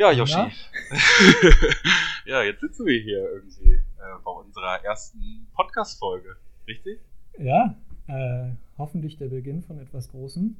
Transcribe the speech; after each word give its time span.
Ja, 0.00 0.12
Yoshi. 0.12 0.32
ja, 2.24 2.42
jetzt 2.42 2.62
sitzen 2.62 2.86
wir 2.86 2.98
hier 3.02 3.18
irgendwie 3.18 3.74
äh, 3.74 3.82
bei 4.24 4.30
unserer 4.30 4.82
ersten 4.82 5.46
Podcast-Folge, 5.52 6.36
richtig? 6.66 7.00
Ja, 7.36 7.76
äh, 8.06 8.52
hoffentlich 8.78 9.18
der 9.18 9.28
Beginn 9.28 9.60
von 9.60 9.78
etwas 9.78 10.08
Großem. 10.08 10.56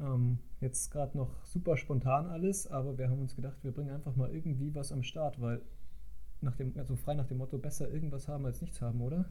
Ähm, 0.00 0.38
jetzt 0.62 0.90
gerade 0.90 1.14
noch 1.18 1.28
super 1.44 1.76
spontan 1.76 2.26
alles, 2.26 2.66
aber 2.66 2.96
wir 2.96 3.10
haben 3.10 3.20
uns 3.20 3.36
gedacht, 3.36 3.58
wir 3.64 3.72
bringen 3.72 3.90
einfach 3.90 4.16
mal 4.16 4.34
irgendwie 4.34 4.74
was 4.74 4.92
am 4.92 5.02
Start, 5.02 5.38
weil 5.42 5.60
nach 6.40 6.56
dem, 6.56 6.72
also 6.78 6.96
frei 6.96 7.12
nach 7.12 7.26
dem 7.26 7.36
Motto, 7.36 7.58
besser 7.58 7.90
irgendwas 7.90 8.28
haben 8.28 8.46
als 8.46 8.62
nichts 8.62 8.80
haben, 8.80 9.02
oder? 9.02 9.26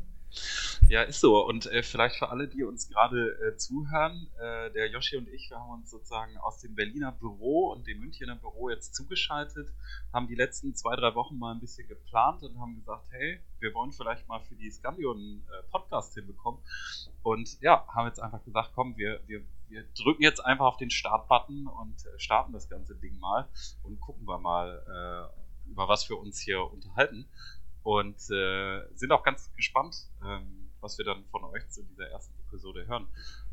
Ja, 0.89 1.01
ist 1.01 1.19
so. 1.19 1.45
Und 1.45 1.65
äh, 1.65 1.83
vielleicht 1.83 2.15
für 2.15 2.29
alle, 2.29 2.47
die 2.47 2.63
uns 2.63 2.87
gerade 2.87 3.37
äh, 3.41 3.57
zuhören, 3.57 4.31
äh, 4.39 4.71
der 4.71 4.89
Yoshi 4.89 5.17
und 5.17 5.27
ich, 5.27 5.49
wir 5.49 5.59
haben 5.59 5.71
uns 5.71 5.91
sozusagen 5.91 6.37
aus 6.37 6.59
dem 6.61 6.75
Berliner 6.75 7.11
Büro 7.11 7.73
und 7.73 7.85
dem 7.85 7.99
Münchner 7.99 8.37
Büro 8.37 8.69
jetzt 8.69 8.95
zugeschaltet, 8.95 9.67
haben 10.13 10.29
die 10.29 10.35
letzten 10.35 10.75
zwei, 10.75 10.95
drei 10.95 11.13
Wochen 11.13 11.37
mal 11.37 11.53
ein 11.53 11.59
bisschen 11.59 11.89
geplant 11.89 12.41
und 12.43 12.57
haben 12.61 12.77
gesagt, 12.77 13.05
hey, 13.11 13.41
wir 13.59 13.73
wollen 13.73 13.91
vielleicht 13.91 14.29
mal 14.29 14.39
für 14.39 14.55
die 14.55 14.71
Scandio 14.71 15.11
einen 15.11 15.45
äh, 15.49 15.69
Podcast 15.71 16.13
hinbekommen. 16.13 16.61
Und 17.21 17.59
ja, 17.59 17.85
haben 17.93 18.07
jetzt 18.07 18.21
einfach 18.21 18.43
gesagt, 18.45 18.71
komm, 18.73 18.95
wir, 18.95 19.19
wir, 19.27 19.41
wir 19.67 19.83
drücken 20.01 20.23
jetzt 20.23 20.39
einfach 20.39 20.67
auf 20.67 20.77
den 20.77 20.89
Start-Button 20.89 21.67
und 21.67 22.05
äh, 22.05 22.17
starten 22.17 22.53
das 22.53 22.69
ganze 22.69 22.95
Ding 22.95 23.19
mal 23.19 23.49
und 23.83 23.99
gucken 23.99 24.25
wir 24.25 24.37
mal, 24.39 24.81
äh, 24.87 25.69
über 25.69 25.89
was 25.89 26.07
wir 26.07 26.17
uns 26.17 26.39
hier 26.39 26.63
unterhalten. 26.63 27.27
Und 27.83 28.15
äh, 28.31 28.87
sind 28.95 29.11
auch 29.11 29.23
ganz 29.23 29.53
gespannt, 29.53 30.07
ähm, 30.25 30.66
was 30.87 30.97
wir 30.97 31.03
dann 31.03 31.25
von 31.25 31.43
euch 31.43 31.67
zu 31.67 31.83
dieser 31.83 32.07
ersten 32.11 32.33
Episode 32.47 32.87
hören. 32.87 33.07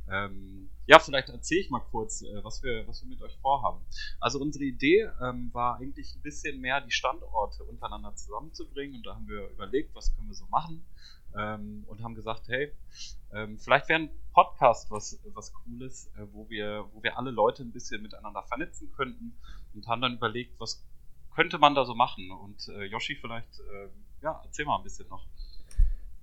Ähm, 0.09 0.71
ja, 0.87 1.01
vielleicht 1.01 1.31
erzähle 1.31 1.63
ich 1.63 1.71
mal 1.71 1.81
kurz, 1.81 2.23
äh, 2.23 2.45
was, 2.45 2.63
wir, 2.63 2.87
was 2.87 3.03
wir 3.03 3.09
mit 3.09 3.21
euch 3.23 3.37
vorhaben. 3.39 3.85
Also 4.21 4.39
unsere 4.39 4.63
Idee 4.63 5.11
ähm, 5.21 5.51
war 5.53 5.79
eigentlich 5.79 6.15
ein 6.15 6.23
bisschen 6.23 6.61
mehr 6.61 6.81
die 6.81 6.93
Standorte 6.93 7.65
untereinander 7.65 8.15
zusammenzubringen 8.15 8.99
und 8.99 9.07
da 9.07 9.17
haben 9.17 9.27
wir 9.27 9.49
überlegt, 9.49 9.97
was 9.97 10.15
können 10.15 10.29
wir 10.29 10.37
so 10.37 10.47
machen 10.47 10.87
ähm, 11.37 11.83
und 11.89 12.05
haben 12.05 12.15
gesagt, 12.15 12.47
hey, 12.47 12.73
ähm, 13.33 13.59
vielleicht 13.59 13.89
wäre 13.89 14.03
ein 14.03 14.11
Podcast 14.33 14.93
was, 14.93 15.19
was 15.35 15.53
Cooles, 15.53 16.13
äh, 16.17 16.27
wo, 16.31 16.49
wir, 16.49 16.89
wo 16.93 17.03
wir 17.03 17.19
alle 17.19 17.33
Leute 17.33 17.65
ein 17.65 17.73
bisschen 17.73 18.01
miteinander 18.01 18.45
vernetzen 18.45 18.93
könnten 18.93 19.37
und 19.75 19.89
haben 19.89 20.03
dann 20.03 20.15
überlegt, 20.15 20.61
was 20.61 20.87
könnte 21.35 21.59
man 21.59 21.75
da 21.75 21.85
so 21.85 21.97
machen? 21.97 22.31
Und 22.31 22.69
äh, 22.69 22.85
Yoshi, 22.85 23.17
vielleicht, 23.17 23.59
äh, 23.59 23.89
ja, 24.23 24.41
erzähl 24.45 24.67
mal 24.67 24.77
ein 24.77 24.85
bisschen 24.85 25.09
noch. 25.09 25.27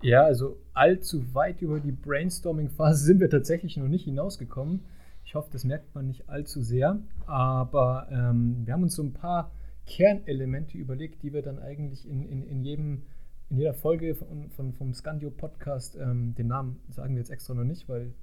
Ja, 0.02 0.24
also 0.24 0.58
allzu 0.74 1.34
weit 1.34 1.62
über 1.62 1.80
die 1.80 1.92
Brainstorming-Phase 1.92 3.04
sind 3.04 3.20
wir 3.20 3.30
tatsächlich 3.30 3.78
noch 3.78 3.88
nicht 3.88 4.06
hinausgekommen. 4.06 4.82
Ich 5.26 5.36
hoffe, 5.36 5.50
das 5.52 5.64
merkt 5.64 5.94
man 5.94 6.08
nicht 6.08 6.28
allzu 6.28 6.62
sehr. 6.62 7.00
Aber 7.28 8.08
ähm, 8.12 8.66
wir 8.66 8.74
haben 8.74 8.84
uns 8.84 8.96
so 8.96 9.04
ein 9.04 9.14
paar 9.14 9.52
Kernelemente 9.86 10.78
überlegt, 10.78 11.24
die 11.24 11.34
wir 11.34 11.42
dann 11.42 11.60
eigentlich 11.60 12.08
in, 12.08 12.26
in, 12.26 12.44
in, 12.44 12.64
jedem, 12.64 13.04
in 13.50 13.58
jeder 13.58 13.74
Folge 13.74 14.16
von, 14.16 14.50
von, 14.50 14.74
vom 14.74 14.94
Scandio 14.94 15.30
Podcast, 15.30 15.98
ähm, 15.98 16.34
den 16.36 16.48
Namen 16.48 16.80
sagen 16.90 17.16
wir 17.16 17.20
jetzt 17.20 17.32
extra 17.32 17.54
noch 17.54 17.64
nicht, 17.64 17.88
weil 17.88 18.14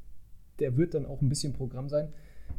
der 0.59 0.77
wird 0.77 0.95
dann 0.95 1.07
auch 1.07 1.21
ein 1.21 1.29
bisschen 1.29 1.53
Programm 1.53 1.89
sein, 1.89 2.09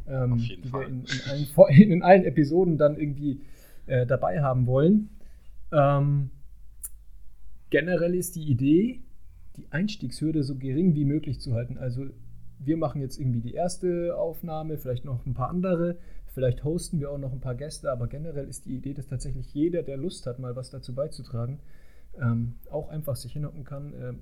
ähm, 0.08 0.38
die 0.38 0.68
Fall. 0.68 0.82
wir 0.82 0.88
in, 0.88 1.04
in, 1.04 1.30
allen, 1.30 1.68
in 1.92 2.02
allen 2.02 2.24
Episoden 2.24 2.78
dann 2.78 2.96
irgendwie 2.96 3.42
äh, 3.86 4.06
dabei 4.06 4.42
haben 4.42 4.66
wollen. 4.66 5.10
Ähm, 5.72 6.30
generell 7.70 8.14
ist 8.14 8.36
die 8.36 8.44
Idee, 8.44 9.00
die 9.60 9.70
Einstiegshürde 9.70 10.42
so 10.42 10.56
gering 10.56 10.94
wie 10.94 11.04
möglich 11.04 11.40
zu 11.40 11.54
halten. 11.54 11.76
Also 11.76 12.06
wir 12.58 12.76
machen 12.76 13.00
jetzt 13.00 13.18
irgendwie 13.18 13.40
die 13.40 13.54
erste 13.54 14.16
Aufnahme, 14.16 14.78
vielleicht 14.78 15.04
noch 15.04 15.24
ein 15.26 15.34
paar 15.34 15.50
andere, 15.50 15.98
vielleicht 16.26 16.64
hosten 16.64 17.00
wir 17.00 17.10
auch 17.10 17.18
noch 17.18 17.32
ein 17.32 17.40
paar 17.40 17.54
Gäste, 17.54 17.90
aber 17.90 18.06
generell 18.06 18.46
ist 18.46 18.66
die 18.66 18.74
Idee, 18.76 18.94
dass 18.94 19.06
tatsächlich 19.06 19.52
jeder, 19.52 19.82
der 19.82 19.96
Lust 19.96 20.26
hat, 20.26 20.38
mal 20.38 20.56
was 20.56 20.70
dazu 20.70 20.94
beizutragen, 20.94 21.60
ähm, 22.20 22.54
auch 22.70 22.88
einfach 22.88 23.16
sich 23.16 23.32
hinhocken 23.32 23.64
kann, 23.64 23.94
ähm, 23.94 24.18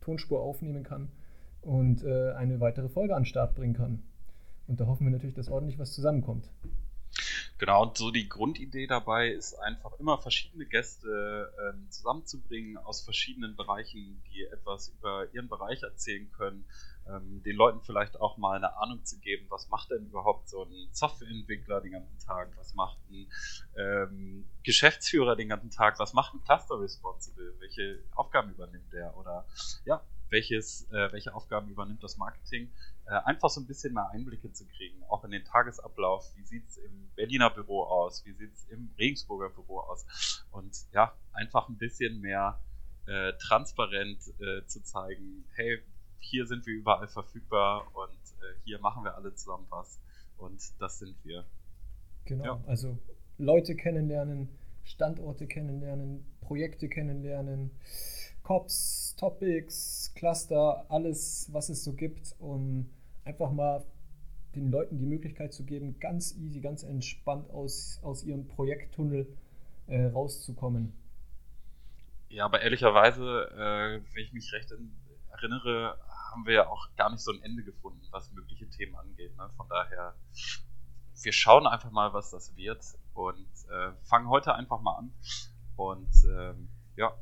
Tonspur 0.00 0.40
aufnehmen 0.40 0.82
kann 0.82 1.08
und 1.62 2.02
äh, 2.04 2.32
eine 2.32 2.60
weitere 2.60 2.88
Folge 2.88 3.14
an 3.14 3.22
den 3.22 3.26
Start 3.26 3.54
bringen 3.54 3.74
kann. 3.74 4.02
Und 4.66 4.80
da 4.80 4.86
hoffen 4.86 5.04
wir 5.04 5.10
natürlich, 5.10 5.34
dass 5.34 5.50
ordentlich 5.50 5.78
was 5.78 5.92
zusammenkommt. 5.92 6.50
Genau, 7.60 7.82
und 7.82 7.98
so 7.98 8.10
die 8.10 8.26
Grundidee 8.26 8.86
dabei 8.86 9.28
ist 9.28 9.52
einfach 9.52 9.92
immer 9.98 10.16
verschiedene 10.16 10.64
Gäste 10.64 11.52
ähm, 11.62 11.90
zusammenzubringen 11.90 12.78
aus 12.78 13.02
verschiedenen 13.02 13.54
Bereichen, 13.54 14.22
die 14.32 14.44
etwas 14.44 14.88
über 14.88 15.26
ihren 15.34 15.46
Bereich 15.46 15.82
erzählen 15.82 16.32
können, 16.32 16.64
ähm, 17.06 17.42
den 17.42 17.56
Leuten 17.56 17.82
vielleicht 17.82 18.18
auch 18.18 18.38
mal 18.38 18.56
eine 18.56 18.78
Ahnung 18.78 19.04
zu 19.04 19.18
geben, 19.18 19.44
was 19.50 19.68
macht 19.68 19.90
denn 19.90 20.06
überhaupt 20.06 20.48
so 20.48 20.64
ein 20.64 20.88
Softwareentwickler 20.92 21.82
den 21.82 21.92
ganzen 21.92 22.18
Tag, 22.18 22.48
was 22.56 22.72
macht 22.72 22.96
ein 23.10 23.30
ähm, 23.76 24.48
Geschäftsführer 24.62 25.36
den 25.36 25.50
ganzen 25.50 25.70
Tag, 25.70 25.98
was 25.98 26.14
macht 26.14 26.32
ein 26.32 26.42
Cluster 26.42 26.80
Responsible, 26.80 27.56
welche 27.58 27.98
Aufgaben 28.14 28.52
übernimmt 28.52 28.90
der 28.90 29.14
oder 29.18 29.44
ja, 29.84 30.02
welches, 30.30 30.88
äh, 30.90 31.12
welche 31.12 31.34
Aufgaben 31.34 31.68
übernimmt 31.68 32.02
das 32.02 32.16
Marketing, 32.16 32.70
äh, 33.06 33.10
einfach 33.24 33.50
so 33.50 33.60
ein 33.60 33.66
bisschen 33.66 33.94
mehr 33.94 34.08
Einblicke 34.10 34.52
zu 34.52 34.66
kriegen, 34.66 35.02
auch 35.08 35.24
in 35.24 35.32
den 35.32 35.44
Tagesablauf, 35.44 36.32
wie 36.36 36.44
sieht 36.44 36.66
es 36.68 36.78
im 36.78 37.10
Berliner 37.16 37.50
Büro 37.50 37.82
aus, 37.82 38.24
wie 38.24 38.32
sieht 38.32 38.52
es 38.54 38.64
im 38.68 38.90
Regensburger 38.98 39.50
Büro 39.50 39.80
aus 39.80 40.44
und 40.52 40.76
ja, 40.92 41.12
einfach 41.32 41.68
ein 41.68 41.76
bisschen 41.76 42.20
mehr 42.20 42.60
äh, 43.06 43.32
transparent 43.34 44.18
äh, 44.40 44.64
zu 44.66 44.82
zeigen, 44.82 45.44
hey, 45.54 45.82
hier 46.20 46.46
sind 46.46 46.66
wir 46.66 46.74
überall 46.74 47.08
verfügbar 47.08 47.86
und 47.94 48.10
äh, 48.10 48.54
hier 48.64 48.78
machen 48.78 49.04
wir 49.04 49.16
alle 49.16 49.34
zusammen 49.34 49.66
was 49.70 49.98
und 50.38 50.60
das 50.78 50.98
sind 50.98 51.16
wir. 51.24 51.44
Genau, 52.26 52.44
ja. 52.44 52.60
also 52.66 52.98
Leute 53.38 53.74
kennenlernen, 53.74 54.48
Standorte 54.84 55.46
kennenlernen, 55.46 56.24
Projekte 56.40 56.88
kennenlernen, 56.88 57.70
Cops, 58.50 59.14
Topics, 59.16 60.12
Cluster, 60.16 60.84
alles, 60.88 61.48
was 61.52 61.68
es 61.68 61.84
so 61.84 61.92
gibt, 61.92 62.34
um 62.40 62.90
einfach 63.24 63.52
mal 63.52 63.86
den 64.56 64.72
Leuten 64.72 64.98
die 64.98 65.06
Möglichkeit 65.06 65.54
zu 65.54 65.64
geben, 65.64 66.00
ganz 66.00 66.34
easy, 66.34 66.60
ganz 66.60 66.82
entspannt 66.82 67.48
aus, 67.50 68.00
aus 68.02 68.24
ihrem 68.24 68.48
Projekttunnel 68.48 69.28
äh, 69.86 70.06
rauszukommen. 70.06 70.92
Ja, 72.28 72.44
aber 72.46 72.60
ehrlicherweise, 72.60 73.22
äh, 73.52 74.14
wenn 74.14 74.24
ich 74.24 74.32
mich 74.32 74.52
recht 74.52 74.72
erinnere, 75.30 75.96
haben 76.32 76.44
wir 76.44 76.54
ja 76.54 76.66
auch 76.66 76.88
gar 76.96 77.08
nicht 77.08 77.22
so 77.22 77.30
ein 77.30 77.40
Ende 77.44 77.62
gefunden, 77.62 78.00
was 78.10 78.32
mögliche 78.32 78.68
Themen 78.68 78.96
angeht. 78.96 79.36
Ne? 79.36 79.48
Von 79.56 79.68
daher, 79.68 80.16
wir 81.22 81.32
schauen 81.32 81.68
einfach 81.68 81.92
mal, 81.92 82.12
was 82.14 82.32
das 82.32 82.56
wird 82.56 82.82
und 83.14 83.46
äh, 83.70 83.92
fangen 84.02 84.28
heute 84.28 84.56
einfach 84.56 84.80
mal 84.80 84.96
an. 84.96 85.12
Und 85.76 86.10
ähm, 86.28 86.68
ja, 86.96 87.14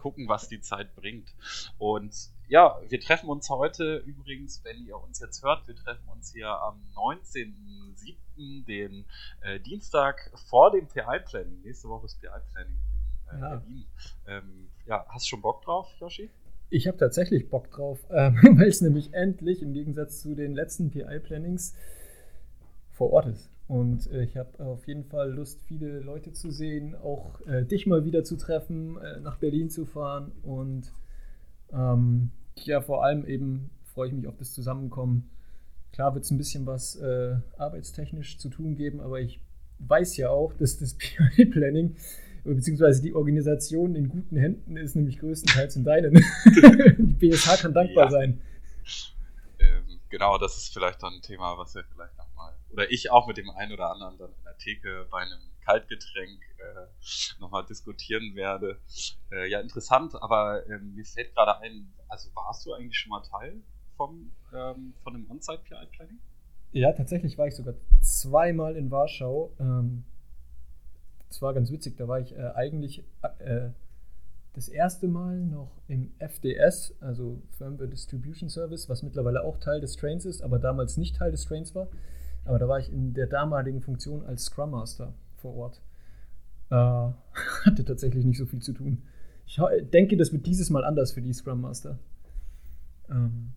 gucken, 0.00 0.28
was 0.28 0.48
die 0.48 0.60
Zeit 0.60 0.94
bringt. 0.96 1.28
Und 1.78 2.14
ja, 2.48 2.80
wir 2.88 3.00
treffen 3.00 3.28
uns 3.28 3.48
heute 3.48 3.98
übrigens, 3.98 4.64
wenn 4.64 4.84
ihr 4.84 4.96
uns 4.96 5.20
jetzt 5.20 5.44
hört, 5.44 5.68
wir 5.68 5.76
treffen 5.76 6.08
uns 6.08 6.32
hier 6.32 6.48
am 6.48 6.82
19.07., 6.94 8.16
den 8.66 9.04
äh, 9.42 9.60
Dienstag 9.60 10.32
vor 10.48 10.70
dem 10.70 10.88
PI-Planning. 10.88 11.60
Nächste 11.62 11.88
Woche 11.88 12.06
ist 12.06 12.20
PI-Planning 12.20 12.76
in 13.32 13.38
äh, 13.38 13.40
ja. 13.40 13.48
Berlin. 13.56 13.86
Ähm, 14.26 14.68
ja, 14.86 15.04
hast 15.08 15.26
du 15.26 15.28
schon 15.28 15.42
Bock 15.42 15.62
drauf, 15.62 15.88
Yoshi? 16.00 16.30
Ich 16.70 16.86
habe 16.86 16.96
tatsächlich 16.96 17.50
Bock 17.50 17.70
drauf, 17.70 17.98
ähm, 18.10 18.38
weil 18.58 18.68
es 18.68 18.80
nämlich 18.80 19.12
endlich 19.12 19.62
im 19.62 19.74
Gegensatz 19.74 20.22
zu 20.22 20.34
den 20.34 20.54
letzten 20.54 20.90
PI-Plannings 20.90 21.74
vor 22.90 23.12
Ort 23.12 23.26
ist. 23.26 23.50
Und 23.70 24.10
äh, 24.10 24.24
ich 24.24 24.36
habe 24.36 24.58
auf 24.64 24.88
jeden 24.88 25.04
Fall 25.04 25.30
Lust, 25.30 25.62
viele 25.62 26.00
Leute 26.00 26.32
zu 26.32 26.50
sehen, 26.50 26.96
auch 26.96 27.40
äh, 27.46 27.64
dich 27.64 27.86
mal 27.86 28.04
wieder 28.04 28.24
zu 28.24 28.36
treffen, 28.36 28.98
äh, 28.98 29.20
nach 29.20 29.36
Berlin 29.36 29.70
zu 29.70 29.86
fahren. 29.86 30.32
Und 30.42 30.90
ähm, 31.72 32.32
ja, 32.56 32.80
vor 32.80 33.04
allem 33.04 33.24
eben 33.24 33.70
freue 33.94 34.08
ich 34.08 34.12
mich 34.12 34.26
auf 34.26 34.36
das 34.36 34.54
Zusammenkommen. 34.54 35.30
Klar 35.92 36.14
wird 36.14 36.24
es 36.24 36.32
ein 36.32 36.36
bisschen 36.36 36.66
was 36.66 36.96
äh, 36.96 37.36
arbeitstechnisch 37.58 38.38
zu 38.38 38.48
tun 38.48 38.74
geben, 38.74 39.00
aber 39.00 39.20
ich 39.20 39.40
weiß 39.78 40.16
ja 40.16 40.30
auch, 40.30 40.52
dass 40.52 40.78
das 40.78 40.94
PI-Planning 40.98 41.94
beziehungsweise 42.42 43.02
die 43.02 43.14
Organisation 43.14 43.94
in 43.94 44.08
guten 44.08 44.36
Händen 44.36 44.78
ist, 44.78 44.96
nämlich 44.96 45.20
größtenteils 45.20 45.76
in 45.76 45.84
deinen. 45.84 46.14
die 46.98 47.28
BSH 47.28 47.62
kann 47.62 47.72
dankbar 47.72 48.06
ja. 48.06 48.10
sein. 48.10 48.40
Ähm, 49.60 50.00
genau, 50.08 50.38
das 50.38 50.56
ist 50.56 50.72
vielleicht 50.72 51.00
dann 51.04 51.14
ein 51.14 51.22
Thema, 51.22 51.56
was 51.56 51.76
wir 51.76 51.84
vielleicht 51.84 52.18
noch 52.18 52.29
oder 52.72 52.90
ich 52.90 53.10
auch 53.10 53.26
mit 53.26 53.36
dem 53.36 53.50
einen 53.50 53.72
oder 53.72 53.90
anderen 53.90 54.18
dann 54.18 54.30
in 54.30 54.44
der 54.44 54.56
Theke 54.58 55.06
bei 55.10 55.18
einem 55.18 55.38
Kaltgetränk 55.64 56.40
äh, 56.58 57.40
nochmal 57.40 57.64
diskutieren 57.66 58.34
werde. 58.34 58.78
Äh, 59.30 59.48
ja, 59.50 59.60
interessant, 59.60 60.14
aber 60.20 60.66
ähm, 60.68 60.94
mir 60.94 61.04
fällt 61.04 61.34
gerade 61.34 61.58
ein, 61.60 61.92
also 62.08 62.30
warst 62.34 62.66
du 62.66 62.72
eigentlich 62.72 62.98
schon 62.98 63.10
mal 63.10 63.22
Teil 63.22 63.62
vom, 63.96 64.32
ähm, 64.54 64.94
von 65.02 65.14
dem 65.14 65.30
On-Site-PI-Planning? 65.30 66.18
Ja, 66.72 66.92
tatsächlich 66.92 67.36
war 67.36 67.46
ich 67.46 67.54
sogar 67.54 67.74
zweimal 68.00 68.76
in 68.76 68.90
Warschau. 68.90 69.52
Ähm, 69.58 70.04
das 71.28 71.42
war 71.42 71.54
ganz 71.54 71.70
witzig, 71.70 71.96
da 71.96 72.08
war 72.08 72.20
ich 72.20 72.36
äh, 72.36 72.50
eigentlich 72.54 73.04
äh, 73.38 73.70
das 74.54 74.68
erste 74.68 75.06
Mal 75.06 75.38
noch 75.38 75.70
im 75.86 76.12
FDS, 76.18 76.94
also 77.00 77.40
Firmware 77.56 77.88
Distribution 77.88 78.48
Service, 78.48 78.88
was 78.88 79.02
mittlerweile 79.02 79.44
auch 79.44 79.58
Teil 79.58 79.80
des 79.80 79.96
Trains 79.96 80.24
ist, 80.24 80.42
aber 80.42 80.58
damals 80.58 80.96
nicht 80.96 81.16
Teil 81.16 81.30
des 81.30 81.44
Trains 81.44 81.74
war 81.74 81.88
Aber 82.44 82.58
da 82.58 82.68
war 82.68 82.78
ich 82.78 82.92
in 82.92 83.14
der 83.14 83.26
damaligen 83.26 83.80
Funktion 83.80 84.24
als 84.24 84.44
Scrum 84.44 84.70
Master 84.70 85.14
vor 85.36 85.54
Ort. 85.54 85.82
Äh, 86.70 86.74
hatte 87.64 87.84
tatsächlich 87.84 88.24
nicht 88.24 88.38
so 88.38 88.46
viel 88.46 88.60
zu 88.60 88.72
tun. 88.72 89.02
Ich 89.46 89.60
denke, 89.92 90.16
das 90.16 90.32
wird 90.32 90.46
dieses 90.46 90.70
Mal 90.70 90.84
anders 90.84 91.12
für 91.12 91.22
die 91.22 91.32
Scrum 91.32 91.60
Master. 91.60 91.98
Ähm, 93.10 93.52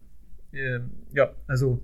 äh, 0.52 0.80
ja, 1.14 1.34
also 1.48 1.82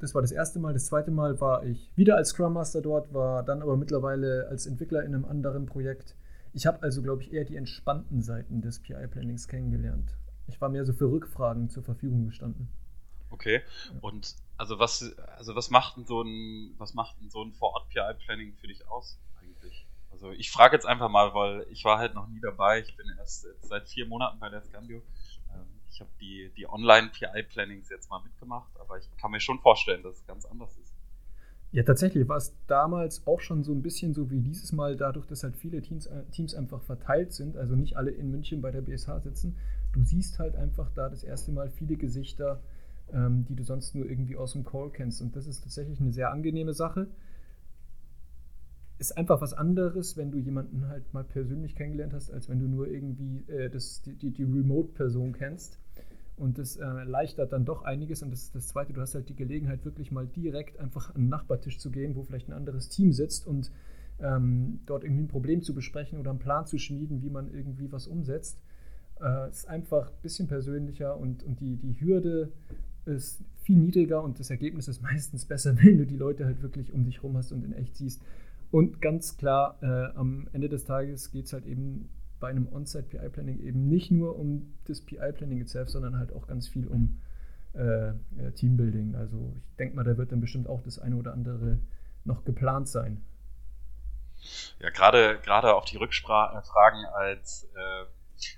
das 0.00 0.14
war 0.14 0.22
das 0.22 0.32
erste 0.32 0.58
Mal. 0.58 0.72
Das 0.72 0.86
zweite 0.86 1.10
Mal 1.10 1.40
war 1.40 1.64
ich 1.64 1.90
wieder 1.96 2.16
als 2.16 2.30
Scrum 2.30 2.52
Master 2.52 2.82
dort, 2.82 3.14
war 3.14 3.42
dann 3.42 3.62
aber 3.62 3.76
mittlerweile 3.76 4.48
als 4.48 4.66
Entwickler 4.66 5.02
in 5.04 5.14
einem 5.14 5.24
anderen 5.24 5.66
Projekt. 5.66 6.16
Ich 6.52 6.66
habe 6.66 6.82
also, 6.82 7.02
glaube 7.02 7.22
ich, 7.22 7.32
eher 7.32 7.44
die 7.44 7.56
entspannten 7.56 8.22
Seiten 8.22 8.60
des 8.60 8.80
PI-Plannings 8.80 9.48
kennengelernt. 9.48 10.16
Ich 10.46 10.60
war 10.60 10.68
mehr 10.68 10.84
so 10.84 10.92
für 10.92 11.10
Rückfragen 11.10 11.70
zur 11.70 11.82
Verfügung 11.82 12.26
gestanden. 12.26 12.68
Okay. 13.30 13.62
Und 14.00 14.36
also 14.56 14.78
was, 14.78 15.14
also 15.36 15.54
was 15.54 15.70
macht 15.70 15.96
denn 15.96 16.04
so 16.04 16.22
ein, 16.22 16.74
was 16.78 16.94
macht 16.94 17.20
denn 17.20 17.30
so 17.30 17.42
ein 17.42 17.52
Vor-Ort-PI-Planning 17.52 18.54
für 18.54 18.68
dich 18.68 18.86
aus 18.88 19.18
eigentlich? 19.40 19.86
Also 20.10 20.30
ich 20.30 20.50
frage 20.50 20.76
jetzt 20.76 20.86
einfach 20.86 21.08
mal, 21.08 21.34
weil 21.34 21.66
ich 21.70 21.84
war 21.84 21.98
halt 21.98 22.14
noch 22.14 22.28
nie 22.28 22.40
dabei. 22.40 22.80
Ich 22.80 22.96
bin 22.96 23.06
erst 23.18 23.46
seit 23.62 23.88
vier 23.88 24.06
Monaten 24.06 24.38
bei 24.38 24.48
der 24.48 24.62
Scandio. 24.62 25.02
Ähm, 25.52 25.66
ich 25.90 26.00
habe 26.00 26.10
die, 26.20 26.52
die 26.56 26.68
Online-PI-Plannings 26.68 27.90
jetzt 27.90 28.08
mal 28.10 28.22
mitgemacht, 28.22 28.70
aber 28.78 28.98
ich 28.98 29.08
kann 29.16 29.32
mir 29.32 29.40
schon 29.40 29.58
vorstellen, 29.58 30.02
dass 30.02 30.16
es 30.16 30.26
ganz 30.26 30.44
anders 30.44 30.76
ist. 30.78 30.94
Ja, 31.72 31.82
tatsächlich 31.82 32.28
war 32.28 32.36
es 32.36 32.54
damals 32.68 33.26
auch 33.26 33.40
schon 33.40 33.64
so 33.64 33.72
ein 33.72 33.82
bisschen 33.82 34.14
so 34.14 34.30
wie 34.30 34.38
dieses 34.38 34.70
Mal, 34.70 34.94
dadurch, 34.94 35.26
dass 35.26 35.42
halt 35.42 35.56
viele 35.56 35.82
Teams, 35.82 36.06
äh, 36.06 36.22
Teams 36.30 36.54
einfach 36.54 36.80
verteilt 36.80 37.32
sind, 37.32 37.56
also 37.56 37.74
nicht 37.74 37.96
alle 37.96 38.12
in 38.12 38.30
München 38.30 38.62
bei 38.62 38.70
der 38.70 38.80
BSH 38.80 39.18
sitzen. 39.24 39.58
Du 39.92 40.04
siehst 40.04 40.38
halt 40.38 40.54
einfach 40.54 40.88
da 40.94 41.08
das 41.08 41.24
erste 41.24 41.50
Mal 41.50 41.70
viele 41.70 41.96
Gesichter, 41.96 42.60
ähm, 43.14 43.44
die 43.48 43.54
du 43.54 43.62
sonst 43.62 43.94
nur 43.94 44.08
irgendwie 44.08 44.36
aus 44.36 44.52
dem 44.52 44.64
Call 44.64 44.90
kennst. 44.90 45.22
Und 45.22 45.36
das 45.36 45.46
ist 45.46 45.62
tatsächlich 45.62 46.00
eine 46.00 46.12
sehr 46.12 46.30
angenehme 46.30 46.74
Sache. 46.74 47.06
Ist 48.98 49.16
einfach 49.16 49.40
was 49.40 49.54
anderes, 49.54 50.16
wenn 50.16 50.30
du 50.30 50.38
jemanden 50.38 50.88
halt 50.88 51.12
mal 51.14 51.24
persönlich 51.24 51.74
kennengelernt 51.74 52.12
hast, 52.12 52.30
als 52.30 52.48
wenn 52.48 52.58
du 52.58 52.68
nur 52.68 52.88
irgendwie 52.88 53.44
äh, 53.50 53.70
das, 53.70 54.02
die, 54.02 54.30
die 54.30 54.44
Remote-Person 54.44 55.32
kennst. 55.32 55.78
Und 56.36 56.58
das 56.58 56.76
äh, 56.76 56.82
erleichtert 56.82 57.52
dann 57.52 57.64
doch 57.64 57.82
einiges. 57.82 58.22
Und 58.22 58.32
das 58.32 58.44
ist 58.44 58.54
das 58.54 58.68
Zweite, 58.68 58.92
du 58.92 59.00
hast 59.00 59.14
halt 59.14 59.28
die 59.28 59.36
Gelegenheit, 59.36 59.84
wirklich 59.84 60.10
mal 60.10 60.26
direkt 60.26 60.80
einfach 60.80 61.14
an 61.14 61.22
den 61.22 61.28
Nachbartisch 61.28 61.78
zu 61.78 61.90
gehen, 61.90 62.16
wo 62.16 62.24
vielleicht 62.24 62.48
ein 62.48 62.52
anderes 62.52 62.88
Team 62.88 63.12
sitzt 63.12 63.46
und 63.46 63.70
ähm, 64.20 64.80
dort 64.86 65.04
irgendwie 65.04 65.24
ein 65.24 65.28
Problem 65.28 65.62
zu 65.62 65.74
besprechen 65.74 66.18
oder 66.18 66.30
einen 66.30 66.38
Plan 66.38 66.66
zu 66.66 66.78
schmieden, 66.78 67.22
wie 67.22 67.30
man 67.30 67.52
irgendwie 67.52 67.90
was 67.92 68.06
umsetzt. 68.08 68.60
Äh, 69.20 69.48
ist 69.48 69.68
einfach 69.68 70.08
ein 70.08 70.22
bisschen 70.22 70.48
persönlicher 70.48 71.16
und, 71.16 71.44
und 71.44 71.60
die, 71.60 71.76
die 71.76 72.00
Hürde 72.00 72.52
ist 73.06 73.42
viel 73.62 73.78
niedriger 73.78 74.22
und 74.22 74.38
das 74.38 74.50
Ergebnis 74.50 74.88
ist 74.88 75.02
meistens 75.02 75.44
besser, 75.44 75.76
wenn 75.82 75.98
du 75.98 76.06
die 76.06 76.16
Leute 76.16 76.44
halt 76.44 76.62
wirklich 76.62 76.92
um 76.92 77.04
dich 77.04 77.22
rum 77.22 77.36
hast 77.36 77.52
und 77.52 77.64
in 77.64 77.72
echt 77.72 77.96
siehst. 77.96 78.22
Und 78.70 79.00
ganz 79.00 79.36
klar, 79.36 79.78
äh, 79.82 80.16
am 80.16 80.48
Ende 80.52 80.68
des 80.68 80.84
Tages 80.84 81.30
geht 81.30 81.46
es 81.46 81.52
halt 81.52 81.64
eben 81.66 82.08
bei 82.40 82.48
einem 82.48 82.68
On-Site 82.72 83.04
PI-Planning 83.04 83.60
eben 83.60 83.88
nicht 83.88 84.10
nur 84.10 84.38
um 84.38 84.74
das 84.86 85.00
PI-Planning 85.00 85.60
itself, 85.60 85.88
sondern 85.88 86.18
halt 86.18 86.32
auch 86.32 86.46
ganz 86.46 86.68
viel 86.68 86.86
um 86.86 87.20
äh, 87.72 88.12
Teambuilding. 88.56 89.14
Also 89.14 89.54
ich 89.70 89.76
denke 89.76 89.96
mal, 89.96 90.04
da 90.04 90.16
wird 90.16 90.32
dann 90.32 90.40
bestimmt 90.40 90.68
auch 90.68 90.82
das 90.82 90.98
eine 90.98 91.16
oder 91.16 91.32
andere 91.32 91.78
noch 92.24 92.44
geplant 92.44 92.88
sein. 92.88 93.24
Ja, 94.80 94.90
gerade 94.90 95.38
gerade 95.40 95.74
auf 95.74 95.84
die 95.84 95.96
Rückfragen 95.96 97.04
als 97.14 97.68
äh, 97.74 98.04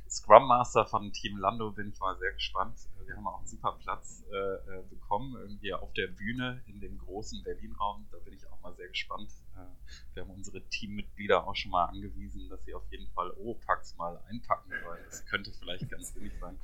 Scrum 0.08 0.49
Master 0.49 0.87
von 0.87 1.12
Team 1.12 1.38
Lando 1.38 1.70
bin 1.70 1.88
ich 1.88 2.00
mal 2.00 2.16
sehr 2.19 2.32
gespannt. 2.32 2.76
Wir 3.06 3.17
haben 3.17 3.26
auch 3.26 3.38
einen 3.38 3.47
super 3.47 3.79
Platz 3.81 4.25
äh, 4.32 4.37
äh, 4.37 4.82
bekommen, 4.91 5.37
irgendwie 5.37 5.73
auf 5.73 5.93
der 5.93 6.08
Bühne 6.08 6.62
in 6.67 6.81
dem 6.81 6.99
großen 6.99 7.43
Berlin-Raum. 7.44 8.06
Da 8.11 8.19
bin 8.19 8.35
ich 8.35 8.47
auch 8.50 8.61
mal 8.61 8.75
sehr 8.75 8.88
gespannt. 8.88 9.31
Äh, 9.55 10.14
wir 10.14 10.23
haben 10.23 10.31
unsere 10.31 10.61
Teammitglieder 10.69 11.47
auch 11.47 11.55
schon 11.55 11.70
mal 11.70 11.87
angewiesen, 11.87 12.49
dass 12.49 12.64
sie 12.64 12.75
auf 12.75 12.91
jeden 12.91 13.08
Fall 13.12 13.31
Opax 13.32 13.97
mal 13.97 14.20
einpacken 14.29 14.70
sollen. 14.85 15.05
Das 15.06 15.25
könnte 15.26 15.53
vielleicht 15.53 15.88
ganz 15.88 16.12
sinnig 16.14 16.32
sein. 16.41 16.58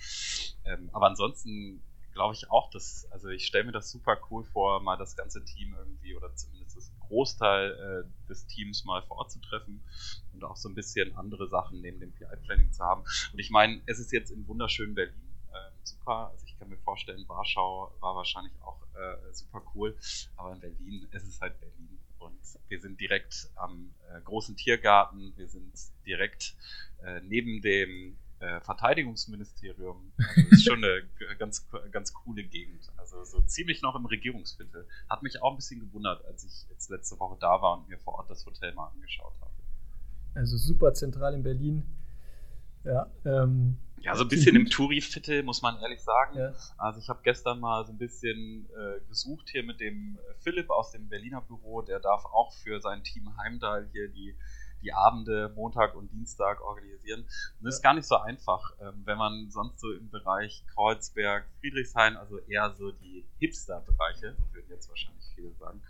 Ähm, 0.64 0.90
aber 0.92 1.06
ansonsten 1.06 1.82
glaube 2.12 2.34
ich 2.34 2.50
auch, 2.50 2.70
dass, 2.70 3.10
also 3.10 3.28
ich 3.28 3.46
stelle 3.46 3.64
mir 3.64 3.72
das 3.72 3.90
super 3.90 4.18
cool 4.30 4.44
vor, 4.44 4.82
mal 4.82 4.96
das 4.96 5.16
ganze 5.16 5.44
Team 5.44 5.74
irgendwie 5.74 6.14
oder 6.14 6.34
zumindest 6.34 6.76
das 6.76 6.92
Großteil 7.00 8.04
äh, 8.06 8.28
des 8.28 8.46
Teams 8.46 8.84
mal 8.84 9.02
vor 9.02 9.18
Ort 9.18 9.30
zu 9.30 9.40
treffen 9.40 9.82
und 10.32 10.44
auch 10.44 10.56
so 10.56 10.68
ein 10.68 10.74
bisschen 10.74 11.16
andere 11.16 11.48
Sachen 11.48 11.80
neben 11.80 12.00
dem 12.00 12.12
PI-Planning 12.12 12.72
zu 12.72 12.84
haben. 12.84 13.02
Und 13.32 13.38
ich 13.38 13.50
meine, 13.50 13.80
es 13.86 13.98
ist 13.98 14.12
jetzt 14.12 14.30
in 14.30 14.46
wunderschönen 14.46 14.94
Berlin 14.94 15.31
super. 15.82 16.30
Also 16.32 16.46
ich 16.46 16.58
kann 16.58 16.68
mir 16.68 16.78
vorstellen, 16.78 17.24
Warschau 17.28 17.92
war 18.00 18.14
wahrscheinlich 18.16 18.52
auch 18.62 18.78
äh, 18.94 19.32
super 19.32 19.62
cool, 19.74 19.96
aber 20.36 20.52
in 20.52 20.60
Berlin 20.60 21.06
ist 21.12 21.26
es 21.26 21.40
halt 21.40 21.58
Berlin. 21.60 21.98
Und 22.18 22.38
wir 22.68 22.80
sind 22.80 23.00
direkt 23.00 23.50
am 23.56 23.92
äh, 24.10 24.20
großen 24.20 24.56
Tiergarten, 24.56 25.32
wir 25.36 25.48
sind 25.48 25.72
direkt 26.06 26.54
äh, 27.02 27.20
neben 27.22 27.62
dem 27.62 28.16
äh, 28.38 28.60
Verteidigungsministerium. 28.60 30.12
Also 30.18 30.40
ist 30.50 30.64
schon 30.64 30.84
eine 30.84 31.02
ganz, 31.38 31.66
ganz 31.90 32.12
coole 32.12 32.44
Gegend. 32.44 32.90
Also 32.96 33.24
so 33.24 33.40
ziemlich 33.42 33.82
noch 33.82 33.94
im 33.94 34.06
Regierungsviertel. 34.06 34.86
Hat 35.08 35.22
mich 35.22 35.40
auch 35.42 35.52
ein 35.52 35.56
bisschen 35.56 35.80
gewundert, 35.80 36.24
als 36.26 36.44
ich 36.44 36.68
jetzt 36.70 36.90
letzte 36.90 37.18
Woche 37.18 37.36
da 37.40 37.62
war 37.62 37.78
und 37.78 37.88
mir 37.88 37.98
vor 37.98 38.14
Ort 38.14 38.30
das 38.30 38.44
Hotel 38.46 38.74
mal 38.74 38.88
angeschaut 38.88 39.34
habe. 39.40 39.52
Also 40.34 40.56
super 40.56 40.94
zentral 40.94 41.34
in 41.34 41.42
Berlin. 41.42 41.84
Ja, 42.84 43.10
ähm, 43.24 43.76
ja, 44.02 44.14
so 44.16 44.24
ein 44.24 44.28
bisschen 44.28 44.56
im 44.56 44.68
Touri-Viertel, 44.68 45.42
muss 45.42 45.62
man 45.62 45.80
ehrlich 45.80 46.00
sagen. 46.00 46.38
Ja. 46.38 46.52
Also 46.76 47.00
ich 47.00 47.08
habe 47.08 47.20
gestern 47.22 47.60
mal 47.60 47.86
so 47.86 47.92
ein 47.92 47.98
bisschen 47.98 48.68
äh, 48.70 49.00
gesucht 49.08 49.48
hier 49.50 49.62
mit 49.62 49.80
dem 49.80 50.18
Philipp 50.40 50.70
aus 50.70 50.90
dem 50.90 51.08
Berliner 51.08 51.40
Büro. 51.40 51.82
Der 51.82 52.00
darf 52.00 52.24
auch 52.24 52.52
für 52.52 52.80
sein 52.80 53.02
Team 53.04 53.36
Heimdall 53.36 53.88
hier 53.92 54.08
die 54.08 54.34
die 54.82 54.92
Abende 54.92 55.52
Montag 55.54 55.94
und 55.94 56.10
Dienstag 56.12 56.60
organisieren. 56.60 57.20
Und 57.22 57.64
das 57.64 57.76
ist 57.76 57.82
gar 57.82 57.94
nicht 57.94 58.06
so 58.06 58.16
einfach, 58.16 58.74
ähm, 58.80 59.02
wenn 59.04 59.18
man 59.18 59.50
sonst 59.50 59.80
so 59.80 59.92
im 59.92 60.10
Bereich 60.10 60.64
Kreuzberg, 60.74 61.46
Friedrichshain, 61.60 62.16
also 62.16 62.38
eher 62.40 62.74
so 62.74 62.90
die 62.90 63.24
Hipster-Bereiche, 63.38 64.36
würden 64.52 64.70
jetzt 64.70 64.88
wahrscheinlich 64.88 65.24
viele 65.34 65.52
sagen, 65.54 65.80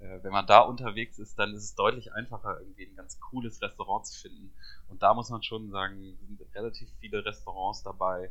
äh, 0.00 0.22
wenn 0.22 0.32
man 0.32 0.46
da 0.46 0.60
unterwegs 0.60 1.18
ist, 1.18 1.38
dann 1.38 1.54
ist 1.54 1.64
es 1.64 1.74
deutlich 1.74 2.12
einfacher, 2.12 2.60
irgendwie 2.60 2.86
ein 2.86 2.96
ganz 2.96 3.18
cooles 3.20 3.60
Restaurant 3.62 4.06
zu 4.06 4.20
finden. 4.20 4.52
Und 4.88 5.02
da 5.02 5.14
muss 5.14 5.30
man 5.30 5.42
schon 5.42 5.70
sagen, 5.70 6.16
sind 6.26 6.40
relativ 6.54 6.88
viele 7.00 7.24
Restaurants 7.24 7.82
dabei, 7.82 8.30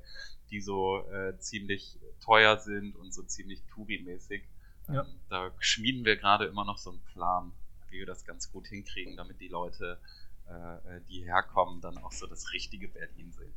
die 0.50 0.62
so 0.62 1.07
äh, 1.12 1.38
ziemlich 1.39 2.00
teuer 2.22 2.57
sind 2.57 2.95
und 2.95 3.13
so 3.13 3.24
ziemlich 3.24 3.62
Touri-mäßig. 3.74 4.43
Ja. 4.88 5.01
Ähm, 5.01 5.07
da 5.29 5.51
schmieden 5.60 6.05
wir 6.05 6.15
gerade 6.17 6.45
immer 6.45 6.65
noch 6.65 6.77
so 6.77 6.91
einen 6.91 7.01
Plan 7.13 7.51
wie 7.95 8.00
wir 8.00 8.05
das 8.05 8.25
ganz 8.25 8.51
gut 8.51 8.67
hinkriegen, 8.67 9.15
damit 9.15 9.39
die 9.39 9.48
Leute, 9.48 9.98
äh, 10.48 11.00
die 11.10 11.24
herkommen, 11.24 11.81
dann 11.81 11.98
auch 11.98 12.12
so 12.12 12.27
das 12.27 12.51
richtige 12.53 12.88
Berlin 12.88 13.31
sehen. 13.31 13.53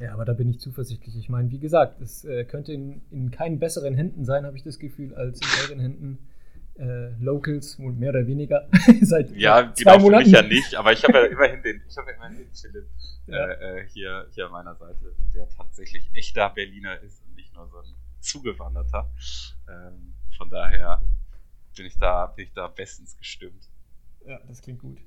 Ja, 0.00 0.12
aber 0.12 0.24
da 0.24 0.32
bin 0.32 0.48
ich 0.48 0.58
zuversichtlich. 0.58 1.16
Ich 1.16 1.28
meine, 1.28 1.50
wie 1.50 1.60
gesagt, 1.60 2.00
es 2.00 2.24
äh, 2.24 2.44
könnte 2.44 2.72
in, 2.72 3.02
in 3.10 3.30
keinen 3.30 3.60
besseren 3.60 3.94
Händen 3.94 4.24
sein, 4.24 4.44
habe 4.44 4.56
ich 4.56 4.64
das 4.64 4.78
Gefühl, 4.78 5.14
als 5.14 5.40
in 5.40 5.46
euren 5.62 5.80
Händen. 5.80 6.18
Äh, 6.76 7.10
Locals, 7.20 7.78
mehr 7.78 8.10
oder 8.10 8.26
weniger, 8.26 8.68
seit 9.02 9.30
ja, 9.36 9.72
zwei 9.74 9.92
genau, 9.92 10.04
Monaten. 10.04 10.30
Ja, 10.30 10.42
nicht, 10.42 10.74
aber 10.74 10.92
ich 10.92 11.04
habe 11.04 11.18
ja 11.18 11.24
immerhin 11.26 11.62
den, 11.62 11.82
ich 11.88 11.96
habe 11.96 12.10
ja 12.10 12.16
immerhin 12.16 12.38
den 12.38 12.52
Philipp 12.52 12.88
ja. 13.26 13.46
äh, 13.46 13.80
äh 13.80 13.88
hier, 13.90 14.26
hier 14.32 14.46
an 14.46 14.52
meiner 14.52 14.74
Seite, 14.74 15.14
der 15.32 15.48
tatsächlich 15.50 16.10
echter 16.14 16.50
Berliner 16.50 17.00
ist 17.00 17.22
und 17.24 17.36
nicht 17.36 17.54
nur 17.54 17.68
so 17.68 17.78
ein 17.78 17.94
Zugewanderter. 18.18 19.08
Ähm, 19.68 20.14
von 20.36 20.50
daher 20.50 21.00
bin 21.76 21.86
ich 21.86 21.96
da, 21.96 22.26
bin 22.26 22.46
ich 22.46 22.52
da 22.52 22.66
bestens 22.66 23.16
gestimmt. 23.16 23.70
Ja, 24.26 24.40
das 24.48 24.62
klingt 24.62 24.80
gut. 24.80 24.98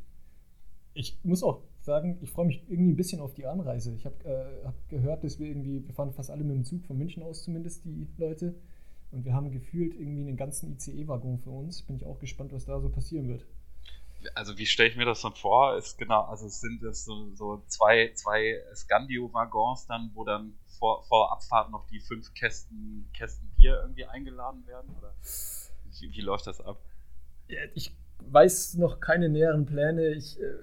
Ich 0.94 1.20
muss 1.24 1.44
auch 1.44 1.64
sagen, 1.82 2.18
ich 2.22 2.32
freue 2.32 2.46
mich 2.46 2.64
irgendwie 2.70 2.94
ein 2.94 2.96
bisschen 2.96 3.20
auf 3.20 3.34
die 3.34 3.46
Anreise. 3.46 3.94
Ich 3.94 4.06
habe 4.06 4.24
äh, 4.24 4.66
hab 4.66 4.90
gehört, 4.90 5.24
dass 5.24 5.40
wir 5.40 5.48
irgendwie, 5.48 5.86
wir 5.86 5.94
fahren 5.94 6.12
fast 6.14 6.32
alle 6.32 6.44
mit 6.44 6.56
dem 6.56 6.64
Zug 6.64 6.86
von 6.86 6.98
München 6.98 7.24
aus 7.24 7.44
zumindest, 7.44 7.86
die 7.86 8.08
Leute. 8.18 8.56
Und 9.12 9.26
wir 9.26 9.34
haben 9.34 9.52
gefühlt 9.52 9.94
irgendwie 9.96 10.22
einen 10.22 10.38
ganzen 10.38 10.74
ICE-Waggon 10.74 11.40
für 11.40 11.50
uns. 11.50 11.82
Bin 11.84 11.96
ich 11.96 12.06
auch 12.06 12.20
gespannt, 12.20 12.52
was 12.52 12.66
da 12.66 12.80
so 12.80 12.90
passieren 12.90 13.30
wird. 13.30 13.46
Also 14.34 14.58
wie 14.58 14.66
stelle 14.66 14.90
ich 14.90 14.98
mir 14.98 15.06
das 15.06 15.22
dann 15.22 15.34
vor? 15.34 15.78
Ist 15.78 15.98
genau, 15.98 16.24
also 16.24 16.48
es 16.48 16.60
sind 16.60 16.84
es 16.84 17.06
so, 17.06 17.34
so 17.36 17.64
zwei, 17.68 18.12
zwei 18.16 18.62
Scandio-Waggons 18.74 19.88
dann, 19.88 20.12
wo 20.14 20.26
dann 20.26 20.54
vor, 20.80 21.04
vor 21.04 21.32
Abfahrt 21.32 21.72
noch 21.72 21.88
die 21.88 22.00
fünf 22.00 22.34
Kästen, 22.34 23.08
Kästen 23.14 23.50
Bier 23.58 23.80
irgendwie 23.82 24.06
eingeladen 24.06 24.66
werden? 24.68 24.94
Oder? 24.98 25.14
Wie, 26.00 26.12
wie 26.12 26.22
läuft 26.22 26.48
das 26.48 26.60
ab? 26.62 26.80
Ja, 27.48 27.60
ich 27.76 27.96
weiß 28.20 28.76
noch 28.76 29.00
keine 29.00 29.30
näheren 29.30 29.66
Pläne. 29.66 30.10
Ich, 30.10 30.40
äh, 30.40 30.56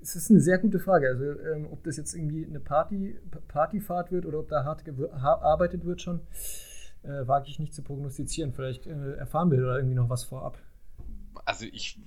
es 0.00 0.16
ist 0.16 0.30
eine 0.30 0.40
sehr 0.40 0.58
gute 0.58 0.78
Frage. 0.78 1.08
Also, 1.08 1.24
ähm, 1.40 1.68
ob 1.70 1.82
das 1.84 1.96
jetzt 1.96 2.14
irgendwie 2.14 2.44
eine 2.44 2.60
Party, 2.60 3.18
Partyfahrt 3.48 4.12
wird 4.12 4.26
oder 4.26 4.40
ob 4.40 4.48
da 4.48 4.64
hart 4.64 4.84
gearbeitet 4.84 5.84
wird 5.84 6.02
schon, 6.02 6.20
äh, 7.02 7.26
wage 7.26 7.48
ich 7.48 7.58
nicht 7.58 7.74
zu 7.74 7.82
prognostizieren. 7.82 8.52
Vielleicht 8.52 8.86
äh, 8.86 9.14
erfahren 9.14 9.50
wir 9.50 9.60
da 9.60 9.76
irgendwie 9.76 9.94
noch 9.94 10.08
was 10.08 10.24
vorab. 10.24 10.58
Also 11.44 11.64
ich 11.64 11.98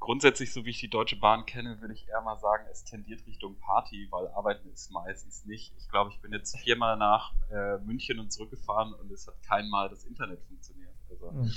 grundsätzlich, 0.00 0.52
so 0.52 0.64
wie 0.64 0.70
ich 0.70 0.80
die 0.80 0.88
Deutsche 0.88 1.16
Bahn 1.16 1.46
kenne, 1.46 1.80
würde 1.80 1.94
ich 1.94 2.08
eher 2.08 2.22
mal 2.22 2.38
sagen, 2.38 2.64
es 2.72 2.84
tendiert 2.84 3.24
Richtung 3.26 3.56
Party, 3.60 4.08
weil 4.10 4.26
Arbeiten 4.28 4.68
ist 4.70 4.90
meistens 4.90 5.44
nicht. 5.44 5.72
Ich 5.78 5.88
glaube, 5.88 6.10
ich 6.10 6.20
bin 6.20 6.32
jetzt 6.32 6.58
viermal 6.58 6.96
nach 6.96 7.32
äh, 7.52 7.78
München 7.84 8.18
und 8.18 8.32
zurückgefahren 8.32 8.94
und 8.94 9.12
es 9.12 9.26
hat 9.26 9.40
kein 9.42 9.68
Mal 9.68 9.88
das 9.88 10.04
Internet 10.04 10.42
funktioniert. 10.42 10.90
Also 11.10 11.30
mhm. 11.30 11.52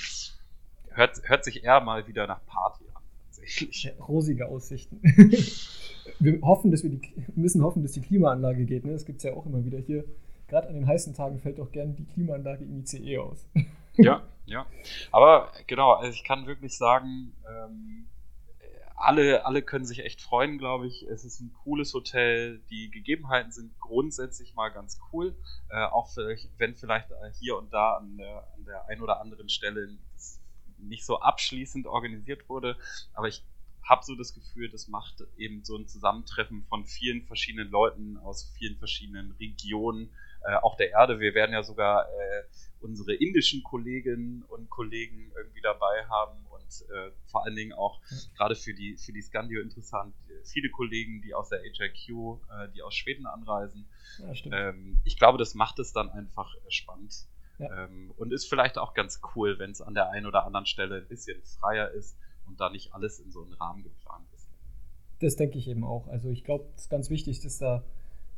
hört, 0.91 1.21
hört 1.23 1.43
sich 1.43 1.63
eher 1.63 1.81
mal 1.81 2.05
wieder 2.07 2.27
nach 2.27 2.45
Party 2.45 2.83
an, 2.93 3.01
tatsächlich. 3.25 3.83
Ja, 3.83 3.93
rosige 4.03 4.47
Aussichten. 4.47 5.01
wir 6.19 6.41
hoffen, 6.41 6.69
dass 6.69 6.83
wir 6.83 6.91
die 6.91 7.01
müssen 7.35 7.63
hoffen, 7.63 7.81
dass 7.81 7.93
die 7.93 8.01
Klimaanlage 8.01 8.65
geht. 8.65 8.85
Ne? 8.85 8.91
Das 8.91 9.05
gibt 9.05 9.17
es 9.17 9.23
ja 9.23 9.33
auch 9.33 9.45
immer 9.45 9.63
wieder 9.63 9.79
hier. 9.79 10.03
Gerade 10.53 10.67
an 10.67 10.75
den 10.75 10.86
heißen 10.86 11.15
Tagen 11.15 11.39
fällt 11.39 11.57
doch 11.57 11.72
gerne 11.72 11.93
die 11.93 12.05
Klimaanlage 12.05 12.63
im 12.63 12.77
ICE 12.77 13.17
aus. 13.17 13.50
ja, 13.95 14.22
ja. 14.45 14.67
Aber 15.12 15.51
genau, 15.65 15.93
also 15.93 16.13
ich 16.13 16.24
kann 16.24 16.45
wirklich 16.45 16.77
sagen, 16.77 17.33
ähm, 17.50 18.05
alle, 18.95 19.48
alle 19.48 19.63
können 19.63 19.88
sich 19.88 20.05
echt 20.05 20.22
freuen, 20.22 20.60
glaube 20.60 20.86
ich. 20.86 21.07
Es 21.10 21.25
ist 21.25 21.39
ein 21.39 21.55
cooles 21.63 21.95
Hotel. 21.95 22.60
Die 22.69 22.91
Gegebenheiten 22.91 23.51
sind 23.51 23.79
grundsätzlich 23.79 24.53
mal 24.53 24.69
ganz 24.69 25.00
cool. 25.12 25.36
Äh, 25.69 25.86
auch 25.86 26.12
vielleicht, 26.13 26.48
wenn 26.60 26.75
vielleicht 26.75 27.07
hier 27.39 27.57
und 27.57 27.74
da 27.74 27.98
an 27.98 28.15
der, 28.17 28.48
an 28.55 28.65
der 28.65 28.88
einen 28.89 29.01
oder 29.01 29.22
anderen 29.22 29.50
Stelle 29.50 29.98
nicht 30.77 31.03
so 31.03 31.19
abschließend 31.19 31.88
organisiert 31.88 32.48
wurde. 32.48 32.77
Aber 33.15 33.27
ich 33.27 33.43
habe 33.83 34.03
so 34.03 34.15
das 34.15 34.33
Gefühl, 34.33 34.69
das 34.69 34.88
macht 34.88 35.24
eben 35.36 35.63
so 35.63 35.75
ein 35.77 35.88
Zusammentreffen 35.88 36.63
von 36.69 36.86
vielen 36.86 37.24
verschiedenen 37.24 37.69
Leuten 37.69 38.17
aus 38.17 38.53
vielen 38.57 38.77
verschiedenen 38.77 39.31
Regionen, 39.39 40.10
äh, 40.45 40.55
auch 40.55 40.75
der 40.75 40.91
Erde. 40.91 41.19
Wir 41.19 41.33
werden 41.33 41.53
ja 41.53 41.63
sogar 41.63 42.07
äh, 42.07 42.43
unsere 42.81 43.13
indischen 43.13 43.63
Kolleginnen 43.63 44.43
und 44.50 44.69
Kollegen 44.69 45.31
irgendwie 45.35 45.62
dabei 45.62 46.05
haben 46.09 46.43
äh, 46.81 47.12
vor 47.27 47.45
allen 47.45 47.55
Dingen 47.55 47.73
auch 47.73 48.00
gerade 48.35 48.55
für 48.55 48.73
die, 48.73 48.97
für 48.97 49.12
die 49.12 49.21
Scandio 49.21 49.62
interessant. 49.62 50.15
Viele 50.43 50.69
Kollegen, 50.69 51.21
die 51.21 51.33
aus 51.33 51.50
der 51.50 51.62
HIQ, 51.62 52.09
äh, 52.09 52.69
die 52.73 52.81
aus 52.81 52.93
Schweden 52.95 53.25
anreisen. 53.25 53.85
Ja, 54.19 54.69
ähm, 54.69 55.00
ich 55.03 55.17
glaube, 55.17 55.38
das 55.38 55.53
macht 55.55 55.79
es 55.79 55.93
dann 55.93 56.09
einfach 56.09 56.53
äh, 56.55 56.59
spannend. 56.71 57.27
Ja. 57.59 57.85
Ähm, 57.85 58.12
und 58.17 58.33
ist 58.33 58.50
vielleicht 58.50 58.77
auch 58.77 58.93
ganz 58.93 59.21
cool, 59.35 59.59
wenn 59.59 59.71
es 59.71 59.81
an 59.81 59.93
der 59.93 60.09
einen 60.09 60.25
oder 60.25 60.45
anderen 60.45 60.65
Stelle 60.65 60.97
ein 60.97 61.07
bisschen 61.07 61.41
freier 61.43 61.91
ist 61.91 62.17
und 62.47 62.59
da 62.59 62.69
nicht 62.69 62.93
alles 62.93 63.19
in 63.19 63.31
so 63.31 63.43
einen 63.43 63.53
Rahmen 63.53 63.83
geplant 63.83 64.27
ist. 64.33 64.50
Das 65.19 65.35
denke 65.35 65.57
ich 65.57 65.67
eben 65.67 65.83
auch. 65.83 66.07
Also 66.07 66.29
ich 66.29 66.43
glaube, 66.43 66.65
es 66.75 66.83
ist 66.83 66.89
ganz 66.89 67.09
wichtig, 67.09 67.39
dass 67.41 67.59
da 67.59 67.83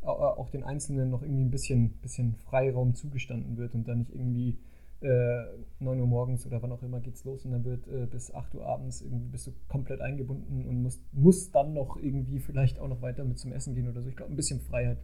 auch 0.08 0.50
den 0.50 0.64
Einzelnen 0.64 1.10
noch 1.10 1.22
irgendwie 1.22 1.44
ein 1.44 1.52
bisschen, 1.52 1.94
bisschen 2.02 2.36
Freiraum 2.36 2.96
zugestanden 2.96 3.58
wird 3.58 3.74
und 3.74 3.88
da 3.88 3.96
nicht 3.96 4.12
irgendwie 4.12 4.58
äh, 5.02 5.44
9 5.80 6.00
Uhr 6.00 6.08
morgens 6.08 6.46
oder 6.46 6.62
wann 6.62 6.72
auch 6.72 6.82
immer 6.82 7.00
geht's 7.00 7.24
los 7.26 7.46
und 7.46 7.52
dann 7.52 7.64
wird 7.64 7.88
äh, 7.88 8.06
bis 8.06 8.34
8 8.34 8.56
Uhr 8.56 8.66
abends 8.66 9.02
irgendwie 9.02 9.28
bist 9.28 9.48
du 9.48 9.54
komplett 9.68 10.02
eingebunden 10.02 10.66
und 10.66 10.82
musst, 10.82 11.02
musst 11.14 11.54
dann 11.54 11.74
noch 11.74 11.98
irgendwie 11.98 12.40
vielleicht 12.40 12.80
auch 12.80 12.88
noch 12.88 13.02
weiter 13.02 13.24
mit 13.24 13.38
zum 13.38 13.52
Essen 13.52 13.76
gehen 13.76 13.90
oder 13.90 14.02
so. 14.02 14.10
Ich 14.10 14.16
glaube, 14.16 14.32
ein 14.32 14.36
bisschen 14.36 14.62
Freiheit 14.62 15.00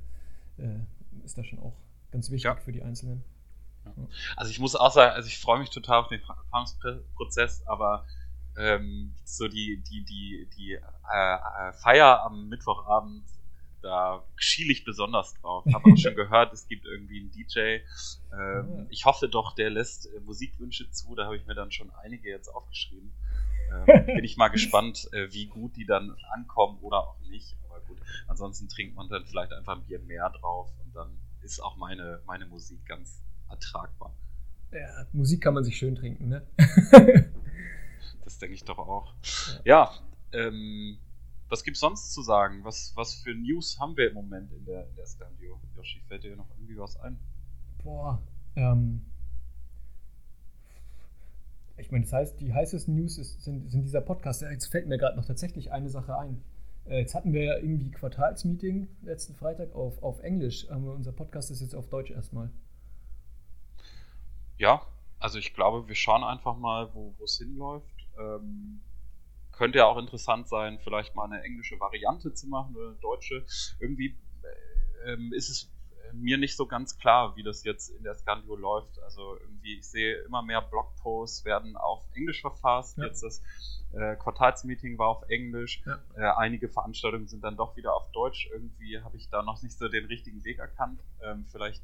äh, 0.57 0.79
ist 1.23 1.37
da 1.37 1.43
schon 1.43 1.59
auch 1.59 1.75
ganz 2.11 2.31
wichtig 2.31 2.45
ja. 2.45 2.55
für 2.55 2.71
die 2.71 2.83
Einzelnen. 2.83 3.23
Ja. 3.85 3.91
Also 4.37 4.51
ich 4.51 4.59
muss 4.59 4.75
auch 4.75 4.91
sagen, 4.91 5.13
also 5.13 5.27
ich 5.27 5.39
freue 5.39 5.59
mich 5.59 5.69
total 5.69 6.01
auf 6.01 6.07
den 6.07 6.21
Erfahrungsprozess, 6.21 7.63
aber 7.67 8.05
ähm, 8.57 9.13
so 9.23 9.47
die, 9.47 9.81
die, 9.89 10.03
die, 10.03 10.47
die 10.57 10.73
äh, 10.73 10.79
äh 10.79 11.73
Feier 11.73 12.23
am 12.23 12.47
Mittwochabend 12.49 13.23
da 13.81 14.23
schiele 14.35 14.71
ich 14.71 14.83
besonders 14.83 15.33
drauf. 15.35 15.65
Habe 15.73 15.91
auch 15.91 15.97
schon 15.97 16.15
gehört, 16.15 16.53
es 16.53 16.67
gibt 16.67 16.85
irgendwie 16.85 17.21
einen 17.21 17.31
DJ. 17.31 17.79
Ähm, 18.33 18.87
ich 18.89 19.05
hoffe 19.05 19.27
doch, 19.27 19.55
der 19.55 19.69
lässt 19.69 20.05
äh, 20.05 20.19
Musikwünsche 20.21 20.89
zu. 20.91 21.15
Da 21.15 21.25
habe 21.25 21.37
ich 21.37 21.45
mir 21.45 21.55
dann 21.55 21.71
schon 21.71 21.91
einige 21.91 22.29
jetzt 22.29 22.47
aufgeschrieben. 22.49 23.13
Ähm, 23.87 24.05
bin 24.05 24.23
ich 24.23 24.37
mal 24.37 24.49
gespannt, 24.49 25.09
äh, 25.13 25.31
wie 25.31 25.47
gut 25.47 25.75
die 25.75 25.85
dann 25.85 26.15
ankommen 26.33 26.79
oder 26.81 27.07
auch 27.07 27.19
nicht. 27.21 27.55
Aber 27.69 27.81
gut, 27.81 27.99
ansonsten 28.27 28.69
trinkt 28.69 28.95
man 28.95 29.09
dann 29.09 29.25
vielleicht 29.25 29.53
einfach 29.53 29.77
ein 29.77 29.83
Bier 29.85 29.99
mehr 29.99 30.29
drauf 30.29 30.71
und 30.83 30.95
dann 30.95 31.17
ist 31.41 31.59
auch 31.59 31.77
meine, 31.77 32.21
meine 32.25 32.45
Musik 32.45 32.85
ganz 32.85 33.23
ertragbar. 33.49 34.15
Ja, 34.71 35.05
Musik 35.11 35.41
kann 35.41 35.53
man 35.53 35.63
sich 35.63 35.77
schön 35.77 35.95
trinken, 35.95 36.29
ne? 36.29 36.47
das 38.23 38.37
denke 38.37 38.53
ich 38.53 38.63
doch 38.63 38.77
auch. 38.77 39.13
Ja, 39.65 39.91
ja 39.91 39.91
ähm, 40.33 40.97
was 41.51 41.63
gibt's 41.63 41.81
sonst 41.81 42.13
zu 42.13 42.21
sagen? 42.21 42.63
Was, 42.63 42.93
was 42.95 43.13
für 43.13 43.35
News 43.35 43.77
haben 43.77 43.97
wir 43.97 44.07
im 44.07 44.13
Moment 44.13 44.51
in 44.53 44.63
der, 44.63 44.87
in 44.87 44.95
der 44.95 45.05
Scandio? 45.05 45.59
Yoshi, 45.75 46.01
fällt 46.07 46.23
dir 46.23 46.35
noch 46.37 46.49
irgendwie 46.51 46.77
was 46.77 46.95
ein? 47.01 47.19
Boah, 47.83 48.21
ähm. 48.55 49.05
Ich 51.75 51.91
meine, 51.91 52.05
das 52.05 52.13
heißt, 52.13 52.39
die 52.39 52.53
heißesten 52.53 52.95
News 52.95 53.17
ist, 53.17 53.41
sind, 53.43 53.69
sind 53.69 53.83
dieser 53.83 54.01
Podcast. 54.01 54.41
Jetzt 54.43 54.67
fällt 54.67 54.87
mir 54.87 54.97
gerade 54.97 55.17
noch 55.17 55.25
tatsächlich 55.25 55.71
eine 55.73 55.89
Sache 55.89 56.17
ein. 56.17 56.41
Äh, 56.85 56.99
jetzt 56.99 57.15
hatten 57.15 57.33
wir 57.33 57.43
ja 57.43 57.57
irgendwie 57.57 57.91
Quartalsmeeting 57.91 58.87
letzten 59.01 59.35
Freitag 59.35 59.75
auf, 59.75 60.01
auf 60.01 60.21
Englisch. 60.21 60.69
Aber 60.69 60.93
unser 60.93 61.11
Podcast 61.11 61.51
ist 61.51 61.59
jetzt 61.59 61.75
auf 61.75 61.89
Deutsch 61.89 62.11
erstmal. 62.11 62.49
Ja, 64.57 64.85
also 65.19 65.37
ich 65.37 65.53
glaube, 65.53 65.87
wir 65.89 65.95
schauen 65.95 66.23
einfach 66.23 66.55
mal, 66.55 66.93
wo 66.93 67.13
es 67.23 67.37
hinläuft. 67.39 68.07
Ähm, 68.17 68.79
könnte 69.61 69.77
ja 69.77 69.85
auch 69.85 69.99
interessant 69.99 70.47
sein, 70.47 70.79
vielleicht 70.79 71.13
mal 71.13 71.25
eine 71.25 71.43
englische 71.43 71.79
Variante 71.79 72.33
zu 72.33 72.47
machen 72.47 72.75
oder 72.75 72.87
eine 72.87 72.95
deutsche. 72.95 73.45
Irgendwie 73.79 74.17
äh, 74.41 75.11
ähm, 75.13 75.31
ist 75.33 75.49
es 75.49 75.71
mir 76.13 76.39
nicht 76.39 76.55
so 76.55 76.65
ganz 76.65 76.97
klar, 76.97 77.35
wie 77.35 77.43
das 77.43 77.63
jetzt 77.63 77.89
in 77.89 78.01
der 78.01 78.15
Scandio 78.15 78.55
läuft. 78.55 78.99
Also 79.03 79.37
irgendwie, 79.39 79.77
ich 79.77 79.87
sehe 79.87 80.15
immer 80.23 80.41
mehr 80.41 80.63
Blogposts 80.63 81.45
werden 81.45 81.77
auf 81.77 82.03
Englisch 82.15 82.41
verfasst. 82.41 82.97
Ja. 82.97 83.05
Jetzt 83.05 83.21
das 83.21 83.43
äh, 83.93 84.15
Quartalsmeeting 84.15 84.97
war 84.97 85.09
auf 85.09 85.29
Englisch. 85.29 85.83
Ja. 85.85 85.99
Äh, 86.15 86.37
einige 86.37 86.67
Veranstaltungen 86.67 87.27
sind 87.27 87.43
dann 87.43 87.55
doch 87.55 87.77
wieder 87.77 87.93
auf 87.93 88.11
Deutsch. 88.13 88.49
Irgendwie 88.51 88.99
habe 88.99 89.15
ich 89.15 89.29
da 89.29 89.43
noch 89.43 89.61
nicht 89.61 89.77
so 89.77 89.89
den 89.89 90.05
richtigen 90.05 90.43
Weg 90.43 90.57
erkannt. 90.57 90.99
Ähm, 91.21 91.45
vielleicht 91.51 91.83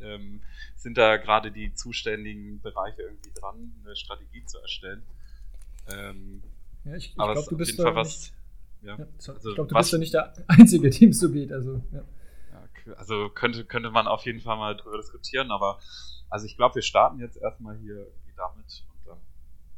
ähm, 0.00 0.42
sind 0.76 0.96
da 0.96 1.16
gerade 1.16 1.50
die 1.50 1.74
zuständigen 1.74 2.60
Bereiche 2.60 3.02
irgendwie 3.02 3.32
dran, 3.32 3.72
eine 3.84 3.96
Strategie 3.96 4.44
zu 4.44 4.60
erstellen. 4.60 5.02
Ähm, 5.88 6.44
ja, 6.84 6.94
ich, 6.94 7.08
ich 7.08 7.14
glaube, 7.14 7.44
du 7.48 7.56
bist 7.56 7.78
da 7.78 7.94
was, 7.94 8.32
ja. 8.82 8.96
Ja, 8.96 9.06
also, 9.28 9.50
ich 9.50 9.54
glaube, 9.54 9.68
du 9.68 9.74
bist 9.74 9.92
ja 9.92 9.98
nicht 9.98 10.14
der 10.14 10.32
einzige, 10.48 10.90
dem 10.90 11.10
es 11.10 11.18
so 11.18 11.30
geht. 11.30 11.52
Also, 11.52 11.82
ja. 11.92 12.04
also 12.96 13.28
könnte, 13.28 13.64
könnte 13.64 13.90
man 13.90 14.06
auf 14.06 14.24
jeden 14.24 14.40
Fall 14.40 14.56
mal 14.56 14.76
drüber 14.76 14.96
diskutieren, 14.96 15.50
aber 15.50 15.78
also 16.28 16.46
ich 16.46 16.56
glaube, 16.56 16.76
wir 16.76 16.82
starten 16.82 17.18
jetzt 17.18 17.36
erstmal 17.36 17.76
hier 17.78 18.06
damit 18.36 18.84
und 18.94 19.06
dann 19.06 19.18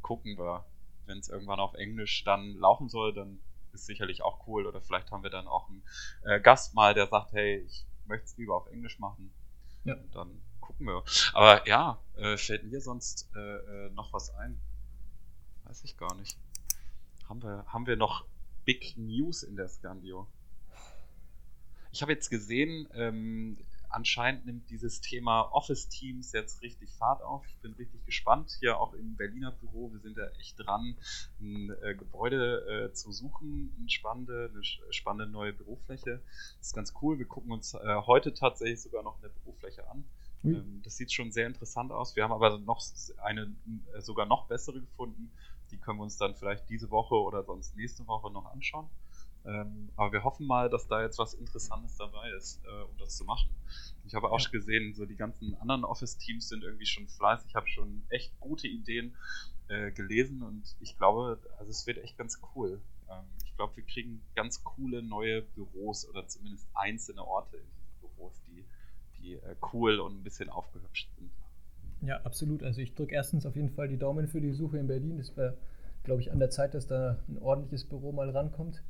gucken 0.03 0.37
wir, 0.39 0.65
wenn 1.07 1.19
es 1.19 1.29
irgendwann 1.29 1.59
auf 1.59 1.75
Englisch 1.75 2.23
dann 2.25 2.55
laufen 2.55 2.89
soll, 2.89 3.13
dann 3.13 3.41
ist 3.73 3.87
sicherlich 3.87 4.23
auch 4.23 4.47
cool. 4.47 4.67
Oder 4.67 4.81
vielleicht 4.81 5.11
haben 5.11 5.23
wir 5.23 5.31
dann 5.31 5.49
auch 5.49 5.69
einen 5.69 5.83
äh, 6.25 6.41
Gast 6.41 6.75
mal, 6.75 6.95
der 6.95 7.07
sagt, 7.07 7.33
hey, 7.33 7.57
ich 7.67 7.87
möchte 8.07 8.27
es 8.27 8.37
lieber 8.37 8.55
auf 8.55 8.67
Englisch 8.69 8.99
machen. 8.99 9.33
Ja. 9.85 9.95
Und 9.95 10.15
dann 10.15 10.43
gucken 10.61 10.87
wir. 10.87 11.03
Aber 11.33 11.67
ja, 11.67 11.99
äh, 12.17 12.37
fällt 12.37 12.65
mir 12.65 12.81
sonst 12.81 13.31
äh, 13.35 13.87
äh 13.87 13.91
noch 13.91 14.13
was 14.13 14.31
ein? 14.37 14.61
Weiß 15.65 15.83
ich 15.85 15.97
gar 15.97 16.15
nicht 16.17 16.37
haben 17.33 17.43
wir, 17.43 17.65
haben 17.67 17.87
wir 17.87 17.97
noch 17.97 18.27
Big 18.67 18.95
News 18.99 19.43
in 19.43 19.57
der 19.57 19.67
Scandio? 19.67 20.27
Ich 21.91 22.03
habe 22.03 22.13
jetzt 22.13 22.29
gesehen, 22.29 22.87
ähm, 22.93 23.57
anscheinend 23.89 24.45
nimmt 24.45 24.69
dieses 24.69 25.01
Thema 25.01 25.41
Office 25.53 25.89
Teams 25.89 26.33
jetzt 26.33 26.61
richtig 26.61 26.91
Fahrt 26.93 27.23
auf. 27.23 27.47
Ich 27.47 27.57
bin 27.57 27.73
richtig 27.73 28.05
gespannt. 28.05 28.59
Hier 28.61 28.79
auch 28.79 28.93
im 28.93 29.17
Berliner 29.17 29.51
Büro, 29.51 29.91
wir 29.93 30.01
sind 30.01 30.19
da 30.19 30.29
echt 30.41 30.59
dran, 30.59 30.95
ein 31.41 31.71
äh, 31.83 31.95
Gebäude 31.95 32.91
äh, 32.91 32.93
zu 32.93 33.13
suchen, 33.13 33.75
eine 33.79 33.89
spannende, 33.89 34.51
eine 34.53 34.93
spannende 34.93 35.33
neue 35.33 35.55
Bürofläche. 35.55 36.21
Das 36.59 36.67
ist 36.67 36.75
ganz 36.75 36.93
cool. 37.01 37.19
Wir 37.19 37.27
gucken 37.27 37.51
uns 37.51 37.73
äh, 37.73 37.97
heute 38.07 38.35
tatsächlich 38.35 38.83
sogar 38.83 39.03
noch 39.03 39.19
eine 39.23 39.31
Bürofläche 39.31 39.89
an. 39.91 40.05
Mhm. 40.45 40.83
das 40.83 40.97
sieht 40.97 41.13
schon 41.13 41.31
sehr 41.31 41.47
interessant 41.47 41.93
aus. 41.93 42.17
Wir 42.17 42.25
haben 42.25 42.33
aber 42.33 42.59
noch 42.59 42.83
eine 43.23 43.55
äh, 43.95 44.01
sogar 44.01 44.27
noch 44.27 44.49
bessere 44.49 44.81
gefunden. 44.81 45.31
Die 45.73 45.79
können 45.79 45.99
wir 45.99 46.05
uns 46.05 46.17
dann 46.17 46.35
vielleicht 46.37 46.69
diese 46.69 46.91
Woche 46.91 47.17
oder 47.17 47.43
sonst 47.43 47.77
nächste 47.77 48.07
Woche 48.07 48.31
noch 48.31 48.47
anschauen. 48.47 48.89
Ähm, 49.45 49.91
aber 49.97 50.13
wir 50.13 50.23
hoffen 50.23 50.47
mal, 50.47 50.71
dass 50.71 50.87
da 50.87 51.03
jetzt 51.03 51.19
was 51.19 51.35
Interessantes 51.35 51.97
dabei 51.97 52.31
ist, 52.37 52.61
äh, 52.65 52.83
um 52.85 52.97
das 52.99 53.17
zu 53.17 53.25
machen. 53.25 53.51
Ich 54.05 54.15
habe 54.15 54.31
auch 54.31 54.39
ja. 54.39 54.51
gesehen, 54.51 54.95
so 54.95 55.05
die 55.05 55.17
ganzen 55.17 55.57
anderen 55.57 55.85
Office-Teams 55.85 56.49
sind 56.49 56.63
irgendwie 56.63 56.87
schon 56.87 57.09
fleißig. 57.09 57.49
Ich 57.49 57.55
habe 57.57 57.67
schon 57.67 58.05
echt 58.09 58.39
gute 58.39 58.69
Ideen 58.69 59.17
äh, 59.69 59.91
gelesen 59.91 60.43
und 60.43 60.77
ich 60.81 60.97
glaube, 60.97 61.41
also 61.59 61.71
es 61.71 61.87
wird 61.87 61.99
echt 61.99 62.17
ganz 62.17 62.41
cool. 62.55 62.81
Ähm, 63.11 63.25
ich 63.45 63.57
glaube, 63.57 63.77
wir 63.77 63.85
kriegen 63.85 64.23
ganz 64.37 64.63
coole 64.63 65.03
neue 65.03 65.43
Büros 65.43 66.09
oder 66.09 66.27
zumindest 66.29 66.69
einzelne 66.75 67.27
Orte 67.27 67.57
in 67.57 67.67
diesen 67.67 68.01
Büros, 68.01 68.41
die, 68.47 68.65
die 69.19 69.35
äh, 69.35 69.57
cool 69.73 69.99
und 69.99 70.21
ein 70.21 70.23
bisschen 70.23 70.51
aufgehübscht 70.51 71.09
sind. 71.17 71.31
Ja, 72.03 72.21
absolut. 72.25 72.63
Also 72.63 72.81
ich 72.81 72.95
drücke 72.95 73.15
erstens 73.15 73.47
auf 73.47 73.57
jeden 73.57 73.71
Fall 73.71 73.89
die 73.89 73.97
Daumen 73.97 74.27
für 74.27 74.41
die 74.41 74.53
Suche 74.53 74.79
in 74.79 74.89
Berlin. 74.89 75.19
Das 75.19 75.37
wäre, 75.37 75.57
glaube 76.03 76.21
ich, 76.21 76.33
an 76.33 76.41
der 76.41 76.51
Zeit, 76.51 76.75
dass 76.75 76.87
da 76.87 77.19
ein 77.29 77.39
ordentliches 77.39 77.85
Büro 77.85 78.13
mal 78.13 78.29
rankommt. 78.31 78.83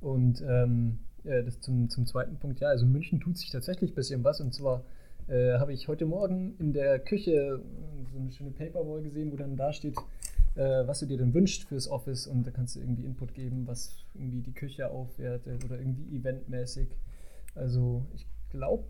Und 0.00 0.42
ähm, 0.46 0.98
ja, 1.24 1.42
das 1.42 1.60
zum, 1.60 1.88
zum 1.90 2.06
zweiten 2.06 2.36
Punkt, 2.36 2.60
ja, 2.60 2.68
also 2.68 2.86
München 2.86 3.20
tut 3.20 3.38
sich 3.38 3.50
tatsächlich 3.50 3.92
ein 3.92 3.94
bisschen 3.94 4.24
was. 4.24 4.40
Und 4.40 4.54
zwar 4.54 4.82
äh, 5.28 5.58
habe 5.58 5.72
ich 5.72 5.88
heute 5.88 6.06
Morgen 6.06 6.54
in 6.58 6.72
der 6.72 6.98
Küche 6.98 7.60
so 8.12 8.18
eine 8.18 8.32
schöne 8.32 8.50
Paperwall 8.50 9.02
gesehen, 9.02 9.30
wo 9.32 9.36
dann 9.36 9.56
da 9.56 9.72
steht, 9.72 9.96
äh, 10.54 10.86
was 10.86 11.00
du 11.00 11.06
dir 11.06 11.18
denn 11.18 11.34
wünschst 11.34 11.64
fürs 11.64 11.88
Office 11.88 12.26
und 12.26 12.46
da 12.46 12.50
kannst 12.50 12.76
du 12.76 12.80
irgendwie 12.80 13.04
Input 13.04 13.34
geben, 13.34 13.66
was 13.66 14.04
irgendwie 14.14 14.40
die 14.40 14.52
Küche 14.52 14.88
aufwertet 14.88 15.64
oder 15.64 15.78
irgendwie 15.78 16.16
eventmäßig. 16.16 16.88
Also 17.54 18.04
ich 18.14 18.26
glaube, 18.50 18.84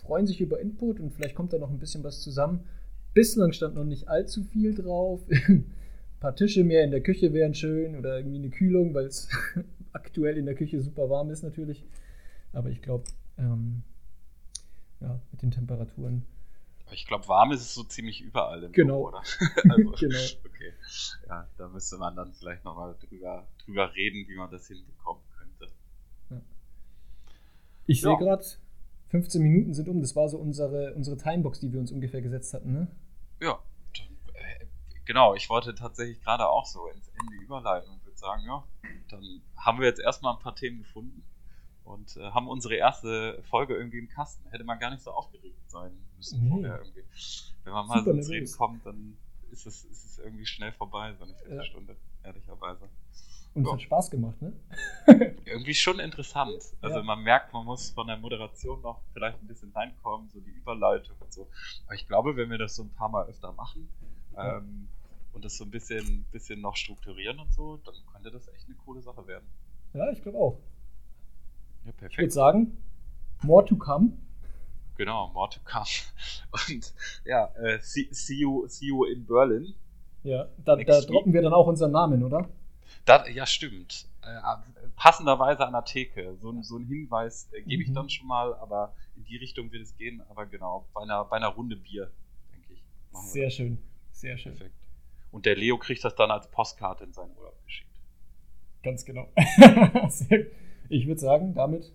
freuen 0.00 0.26
sich 0.26 0.40
über 0.40 0.60
Input 0.60 1.00
und 1.00 1.12
vielleicht 1.12 1.34
kommt 1.34 1.52
da 1.52 1.58
noch 1.58 1.70
ein 1.70 1.78
bisschen 1.78 2.04
was 2.04 2.20
zusammen. 2.20 2.64
Bislang 3.14 3.52
stand 3.52 3.74
noch 3.74 3.84
nicht 3.84 4.08
allzu 4.08 4.44
viel 4.44 4.74
drauf. 4.74 5.20
ein 5.48 5.64
paar 6.20 6.34
Tische 6.34 6.64
mehr 6.64 6.84
in 6.84 6.90
der 6.90 7.02
Küche 7.02 7.32
wären 7.32 7.54
schön 7.54 7.96
oder 7.96 8.18
irgendwie 8.18 8.38
eine 8.38 8.50
Kühlung, 8.50 8.94
weil 8.94 9.06
es 9.06 9.28
aktuell 9.92 10.36
in 10.36 10.46
der 10.46 10.54
Küche 10.54 10.80
super 10.80 11.08
warm 11.08 11.30
ist 11.30 11.42
natürlich. 11.42 11.84
Aber 12.52 12.70
ich 12.70 12.82
glaube, 12.82 13.04
ähm, 13.38 13.82
ja, 15.00 15.20
mit 15.30 15.42
den 15.42 15.50
Temperaturen. 15.50 16.24
Ich 16.90 17.06
glaube, 17.06 17.28
warm 17.28 17.52
ist 17.52 17.60
es 17.60 17.74
so 17.74 17.84
ziemlich 17.84 18.20
überall 18.22 18.62
im 18.64 18.72
genau. 18.72 19.04
Büro, 19.04 19.08
oder? 19.08 19.18
also, 19.70 19.90
genau. 19.98 20.18
Okay. 20.46 20.72
Ja, 21.28 21.46
da 21.56 21.68
müsste 21.68 21.98
man 21.98 22.16
dann 22.16 22.32
vielleicht 22.32 22.64
nochmal 22.64 22.96
drüber, 22.98 23.46
drüber 23.64 23.94
reden, 23.94 24.26
wie 24.28 24.36
man 24.36 24.50
das 24.50 24.66
hinbekommen 24.66 25.22
könnte. 25.38 25.72
Ja. 26.30 26.40
Ich 27.86 28.00
ja. 28.00 28.10
sehe 28.10 28.18
gerade, 28.18 28.44
15 29.08 29.42
Minuten 29.42 29.74
sind 29.74 29.88
um. 29.88 30.00
Das 30.00 30.14
war 30.16 30.28
so 30.28 30.38
unsere, 30.38 30.94
unsere 30.94 31.16
Timebox, 31.16 31.60
die 31.60 31.72
wir 31.72 31.80
uns 31.80 31.92
ungefähr 31.92 32.22
gesetzt 32.22 32.54
hatten, 32.54 32.72
ne? 32.72 32.88
Ja. 33.40 33.58
Äh, 34.34 34.66
genau, 35.04 35.34
ich 35.34 35.48
wollte 35.48 35.74
tatsächlich 35.74 36.20
gerade 36.22 36.48
auch 36.48 36.66
so 36.66 36.88
ins 36.88 37.08
Ende 37.08 37.42
überleiten 37.42 37.90
und 37.90 38.04
würde 38.04 38.18
sagen, 38.18 38.42
ja, 38.46 38.64
dann 39.10 39.42
haben 39.56 39.78
wir 39.78 39.86
jetzt 39.86 40.00
erstmal 40.00 40.34
ein 40.34 40.40
paar 40.40 40.54
Themen 40.54 40.78
gefunden 40.78 41.22
und 41.84 42.16
äh, 42.16 42.30
haben 42.30 42.48
unsere 42.48 42.74
erste 42.74 43.42
Folge 43.44 43.74
irgendwie 43.74 43.98
im 43.98 44.08
Kasten. 44.08 44.48
Hätte 44.50 44.64
man 44.64 44.78
gar 44.78 44.90
nicht 44.90 45.02
so 45.02 45.10
aufgeregt 45.10 45.70
sein 45.70 45.92
müssen 46.16 46.44
nee. 46.44 46.50
vorher 46.50 46.78
irgendwie. 46.78 47.04
Wenn 47.64 47.72
man 47.72 47.86
mal 47.86 47.98
Super 47.98 48.10
so 48.10 48.16
ins 48.18 48.30
Reden 48.30 48.56
kommt, 48.56 48.86
dann 48.86 49.16
ist 49.50 49.66
es, 49.66 49.84
ist 49.84 50.04
es 50.04 50.18
irgendwie 50.18 50.46
schnell 50.46 50.72
vorbei, 50.72 51.14
so 51.18 51.24
eine 51.24 51.34
Viertelstunde, 51.34 51.96
ja. 52.22 52.28
ehrlicherweise. 52.28 52.88
Und 53.54 53.66
es 53.66 53.72
hat 53.72 53.82
Spaß 53.82 54.10
gemacht, 54.10 54.40
ne? 54.40 54.52
irgendwie 55.44 55.74
schon 55.74 55.98
interessant. 55.98 56.62
Also 56.80 56.98
ja. 56.98 57.02
man 57.02 57.22
merkt, 57.22 57.52
man 57.52 57.64
muss 57.64 57.90
von 57.90 58.06
der 58.06 58.16
Moderation 58.16 58.80
noch 58.82 59.00
vielleicht 59.12 59.40
ein 59.42 59.46
bisschen 59.46 59.72
reinkommen, 59.72 60.28
so 60.28 60.40
die 60.40 60.50
Überleitung 60.50 61.16
und 61.20 61.32
so. 61.32 61.48
Aber 61.86 61.94
ich 61.94 62.06
glaube, 62.06 62.36
wenn 62.36 62.50
wir 62.50 62.58
das 62.58 62.76
so 62.76 62.84
ein 62.84 62.90
paar 62.90 63.08
Mal 63.08 63.26
öfter 63.26 63.52
machen 63.52 63.88
ja. 64.34 64.58
ähm, 64.58 64.88
und 65.32 65.44
das 65.44 65.56
so 65.56 65.64
ein 65.64 65.70
bisschen, 65.70 66.24
bisschen 66.30 66.60
noch 66.60 66.76
strukturieren 66.76 67.40
und 67.40 67.52
so, 67.52 67.78
dann 67.78 67.94
könnte 68.12 68.30
das 68.30 68.48
echt 68.48 68.66
eine 68.66 68.76
coole 68.76 69.02
Sache 69.02 69.26
werden. 69.26 69.46
Ja, 69.94 70.10
ich 70.10 70.22
glaube 70.22 70.38
auch. 70.38 70.60
Ja, 71.84 71.92
perfekt. 71.92 72.12
Ich 72.12 72.18
würde 72.18 72.32
sagen, 72.32 72.78
more 73.42 73.64
to 73.64 73.76
come. 73.76 74.12
Genau, 74.96 75.30
more 75.32 75.48
to 75.48 75.60
come. 75.64 75.86
Und 76.68 76.92
ja, 77.24 77.46
äh, 77.56 77.78
see, 77.80 78.08
see, 78.10 78.34
you, 78.34 78.66
see 78.66 78.86
you 78.86 79.04
in 79.04 79.24
Berlin. 79.24 79.74
Ja, 80.24 80.48
da, 80.64 80.76
da 80.76 81.00
droppen 81.00 81.32
wir 81.32 81.40
dann 81.40 81.54
auch 81.54 81.68
unseren 81.68 81.92
Namen, 81.92 82.22
oder? 82.24 82.48
Das, 83.08 83.26
ja, 83.34 83.46
stimmt. 83.46 84.06
Äh, 84.20 84.40
passenderweise 84.96 85.66
an 85.66 85.72
der 85.72 85.84
Theke. 85.84 86.36
So, 86.36 86.54
so 86.60 86.76
einen 86.76 86.86
Hinweis 86.86 87.48
äh, 87.52 87.62
gebe 87.62 87.82
ich 87.82 87.88
mhm. 87.88 87.94
dann 87.94 88.10
schon 88.10 88.26
mal, 88.26 88.54
aber 88.56 88.94
in 89.16 89.24
die 89.24 89.38
Richtung 89.38 89.72
wird 89.72 89.82
es 89.82 89.96
gehen. 89.96 90.22
Aber 90.28 90.44
genau, 90.44 90.86
bei 90.92 91.02
einer, 91.02 91.24
bei 91.24 91.36
einer 91.38 91.48
Runde 91.48 91.76
Bier, 91.76 92.10
denke 92.52 92.74
ich. 92.74 92.82
Sehr 93.12 93.48
schön, 93.50 93.78
sehr 94.12 94.36
schön. 94.36 94.52
Perfekt. 94.52 94.74
Und 95.30 95.46
der 95.46 95.56
Leo 95.56 95.78
kriegt 95.78 96.04
das 96.04 96.14
dann 96.16 96.30
als 96.30 96.50
Postkarte 96.50 97.04
in 97.04 97.12
seinen 97.14 97.34
Urlaub 97.36 97.62
geschickt. 97.64 97.88
Ganz 98.82 99.04
genau. 99.06 99.28
ich 100.90 101.06
würde 101.06 101.20
sagen, 101.20 101.54
damit 101.54 101.90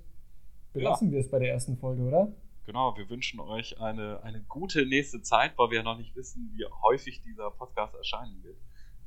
belassen 0.74 1.10
ja. 1.10 1.14
wir 1.14 1.20
es 1.20 1.30
bei 1.30 1.38
der 1.38 1.52
ersten 1.52 1.78
Folge, 1.78 2.02
oder? 2.02 2.32
Genau, 2.66 2.98
wir 2.98 3.08
wünschen 3.10 3.40
euch 3.40 3.80
eine, 3.80 4.24
eine 4.24 4.42
gute 4.44 4.86
nächste 4.86 5.22
Zeit, 5.22 5.58
weil 5.58 5.70
wir 5.70 5.78
ja 5.78 5.84
noch 5.84 5.98
nicht 5.98 6.16
wissen, 6.16 6.52
wie 6.56 6.66
häufig 6.82 7.22
dieser 7.22 7.52
Podcast 7.52 7.94
erscheinen 7.96 8.44
wird. 8.44 8.58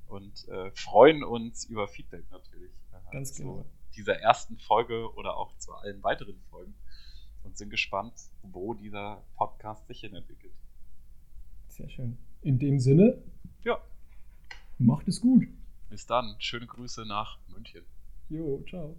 Und 0.08 0.48
äh, 0.48 0.70
freuen 0.72 1.24
uns 1.24 1.64
über 1.64 1.88
Feedback 1.88 2.24
natürlich. 2.30 2.70
Äh, 2.92 3.12
Ganz 3.12 3.34
genau. 3.34 3.64
dieser 3.96 4.18
ersten 4.20 4.58
Folge 4.58 5.12
oder 5.14 5.36
auch 5.36 5.56
zu 5.58 5.72
allen 5.74 6.02
weiteren 6.02 6.40
Folgen. 6.50 6.74
Und 7.42 7.56
sind 7.56 7.70
gespannt, 7.70 8.14
wo 8.42 8.74
dieser 8.74 9.22
Podcast 9.36 9.86
sich 9.86 10.00
hin 10.00 10.14
entwickelt. 10.14 10.52
Sehr 11.68 11.88
schön. 11.88 12.18
In 12.42 12.58
dem 12.58 12.80
Sinne. 12.80 13.22
Ja. 13.62 13.80
Macht 14.78 15.06
es 15.06 15.20
gut. 15.20 15.46
Bis 15.88 16.06
dann. 16.06 16.34
Schöne 16.38 16.66
Grüße 16.66 17.06
nach 17.06 17.38
München. 17.48 17.84
Jo, 18.28 18.64
ciao. 18.68 18.96